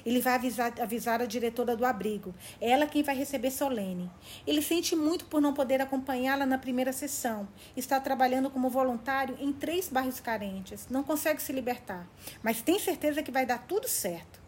Ele 0.05 0.21
vai 0.21 0.35
avisar, 0.35 0.75
avisar 0.79 1.23
a 1.23 1.27
diretora 1.27 1.75
do 1.75 1.87
abrigo. 1.87 2.35
É 2.61 2.71
ela 2.71 2.87
quem 2.87 3.03
vai 3.03 3.17
receber 3.17 3.51
Solene. 3.51 4.11
Ele 4.47 4.61
sente 4.61 4.95
muito 4.95 5.25
por 5.25 5.41
não 5.41 5.55
poder 5.55 5.81
acompanhá-la 5.81 6.45
na 6.45 6.59
primeira 6.59 6.93
sessão. 6.93 7.49
Está 7.75 7.99
trabalhando 7.99 8.51
como 8.51 8.69
voluntário 8.69 9.39
em 9.41 9.53
três 9.55 9.89
bairros 9.89 10.21
carentes. 10.21 10.87
Não 10.91 11.03
consegue 11.03 11.41
se 11.41 11.53
libertar, 11.53 12.07
mas 12.43 12.61
tem 12.61 12.79
certeza 12.79 13.23
que 13.23 13.33
vai 13.33 13.47
dar 13.47 13.67
tudo 13.67 13.89
certo. 13.89 14.42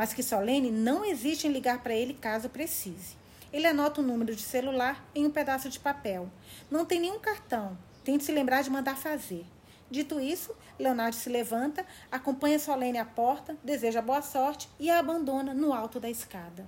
Mas 0.00 0.14
que 0.14 0.22
Solene 0.22 0.70
não 0.70 1.04
existe 1.04 1.46
em 1.46 1.52
ligar 1.52 1.82
para 1.82 1.92
ele 1.92 2.14
caso 2.14 2.48
precise. 2.48 3.18
Ele 3.52 3.66
anota 3.66 4.00
o 4.00 4.02
número 4.02 4.34
de 4.34 4.40
celular 4.40 5.04
em 5.14 5.26
um 5.26 5.30
pedaço 5.30 5.68
de 5.68 5.78
papel. 5.78 6.30
Não 6.70 6.86
tem 6.86 6.98
nenhum 6.98 7.18
cartão. 7.18 7.76
Tente 8.02 8.24
se 8.24 8.32
lembrar 8.32 8.62
de 8.62 8.70
mandar 8.70 8.96
fazer. 8.96 9.44
Dito 9.90 10.18
isso, 10.18 10.56
Leonardo 10.78 11.16
se 11.16 11.28
levanta, 11.28 11.84
acompanha 12.10 12.58
Solene 12.58 12.96
à 12.96 13.04
porta, 13.04 13.58
deseja 13.62 14.00
boa 14.00 14.22
sorte 14.22 14.70
e 14.78 14.88
a 14.88 14.98
abandona 14.98 15.52
no 15.52 15.70
alto 15.70 16.00
da 16.00 16.08
escada. 16.08 16.66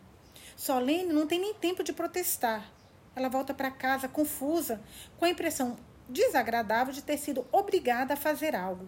Solene 0.54 1.10
não 1.10 1.26
tem 1.26 1.40
nem 1.40 1.54
tempo 1.54 1.82
de 1.82 1.94
protestar. 1.94 2.70
Ela 3.16 3.30
volta 3.30 3.54
para 3.54 3.70
casa 3.70 4.08
confusa, 4.08 4.78
com 5.18 5.24
a 5.24 5.30
impressão 5.30 5.78
desagradável 6.06 6.92
de 6.92 7.02
ter 7.02 7.16
sido 7.16 7.46
obrigada 7.50 8.12
a 8.12 8.16
fazer 8.18 8.54
algo. 8.54 8.86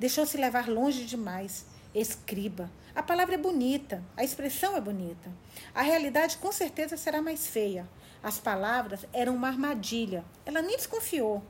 Deixou-se 0.00 0.36
levar 0.36 0.68
longe 0.68 1.04
demais. 1.04 1.72
Escriba. 1.94 2.70
A 2.94 3.02
palavra 3.02 3.34
é 3.34 3.38
bonita, 3.38 4.02
a 4.16 4.24
expressão 4.24 4.76
é 4.76 4.80
bonita. 4.80 5.30
A 5.74 5.82
realidade 5.82 6.38
com 6.38 6.50
certeza 6.50 6.96
será 6.96 7.22
mais 7.22 7.46
feia. 7.46 7.88
As 8.22 8.38
palavras 8.38 9.06
eram 9.12 9.34
uma 9.34 9.48
armadilha. 9.48 10.24
Ela 10.44 10.60
nem 10.60 10.76
desconfiou. 10.76 11.42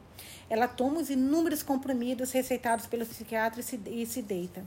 Ela 0.50 0.68
toma 0.68 1.00
os 1.00 1.09
inúmeros 1.09 1.62
comprimidos 1.62 2.30
receitados 2.33 2.87
pelo 2.87 3.07
psiquiatra 3.07 3.61
e 3.61 3.62
se, 3.62 3.80
e 3.87 4.07
se 4.07 4.20
deita. 4.20 4.64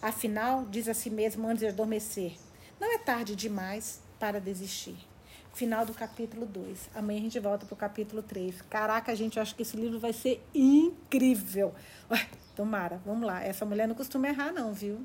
Afinal, 0.00 0.64
diz 0.66 0.88
a 0.88 0.94
si 0.94 1.10
mesma 1.10 1.48
antes 1.48 1.60
de 1.60 1.68
adormecer: 1.68 2.36
não 2.80 2.94
é 2.94 2.98
tarde 2.98 3.36
demais 3.36 4.00
para 4.18 4.40
desistir. 4.40 4.96
Final 5.52 5.84
do 5.84 5.92
capítulo 5.92 6.46
2. 6.46 6.90
Amanhã 6.94 7.18
a 7.18 7.22
gente 7.22 7.40
volta 7.40 7.66
para 7.66 7.74
o 7.74 7.76
capítulo 7.76 8.22
3. 8.22 8.62
Caraca, 8.62 9.14
gente, 9.16 9.36
eu 9.36 9.42
acho 9.42 9.54
que 9.56 9.62
esse 9.62 9.76
livro 9.76 9.98
vai 9.98 10.12
ser 10.12 10.42
incrível. 10.54 11.74
Tomara, 12.54 13.00
vamos 13.04 13.26
lá. 13.26 13.42
Essa 13.42 13.66
mulher 13.66 13.88
não 13.88 13.94
costuma 13.94 14.28
errar, 14.28 14.52
não, 14.52 14.72
viu? 14.72 15.04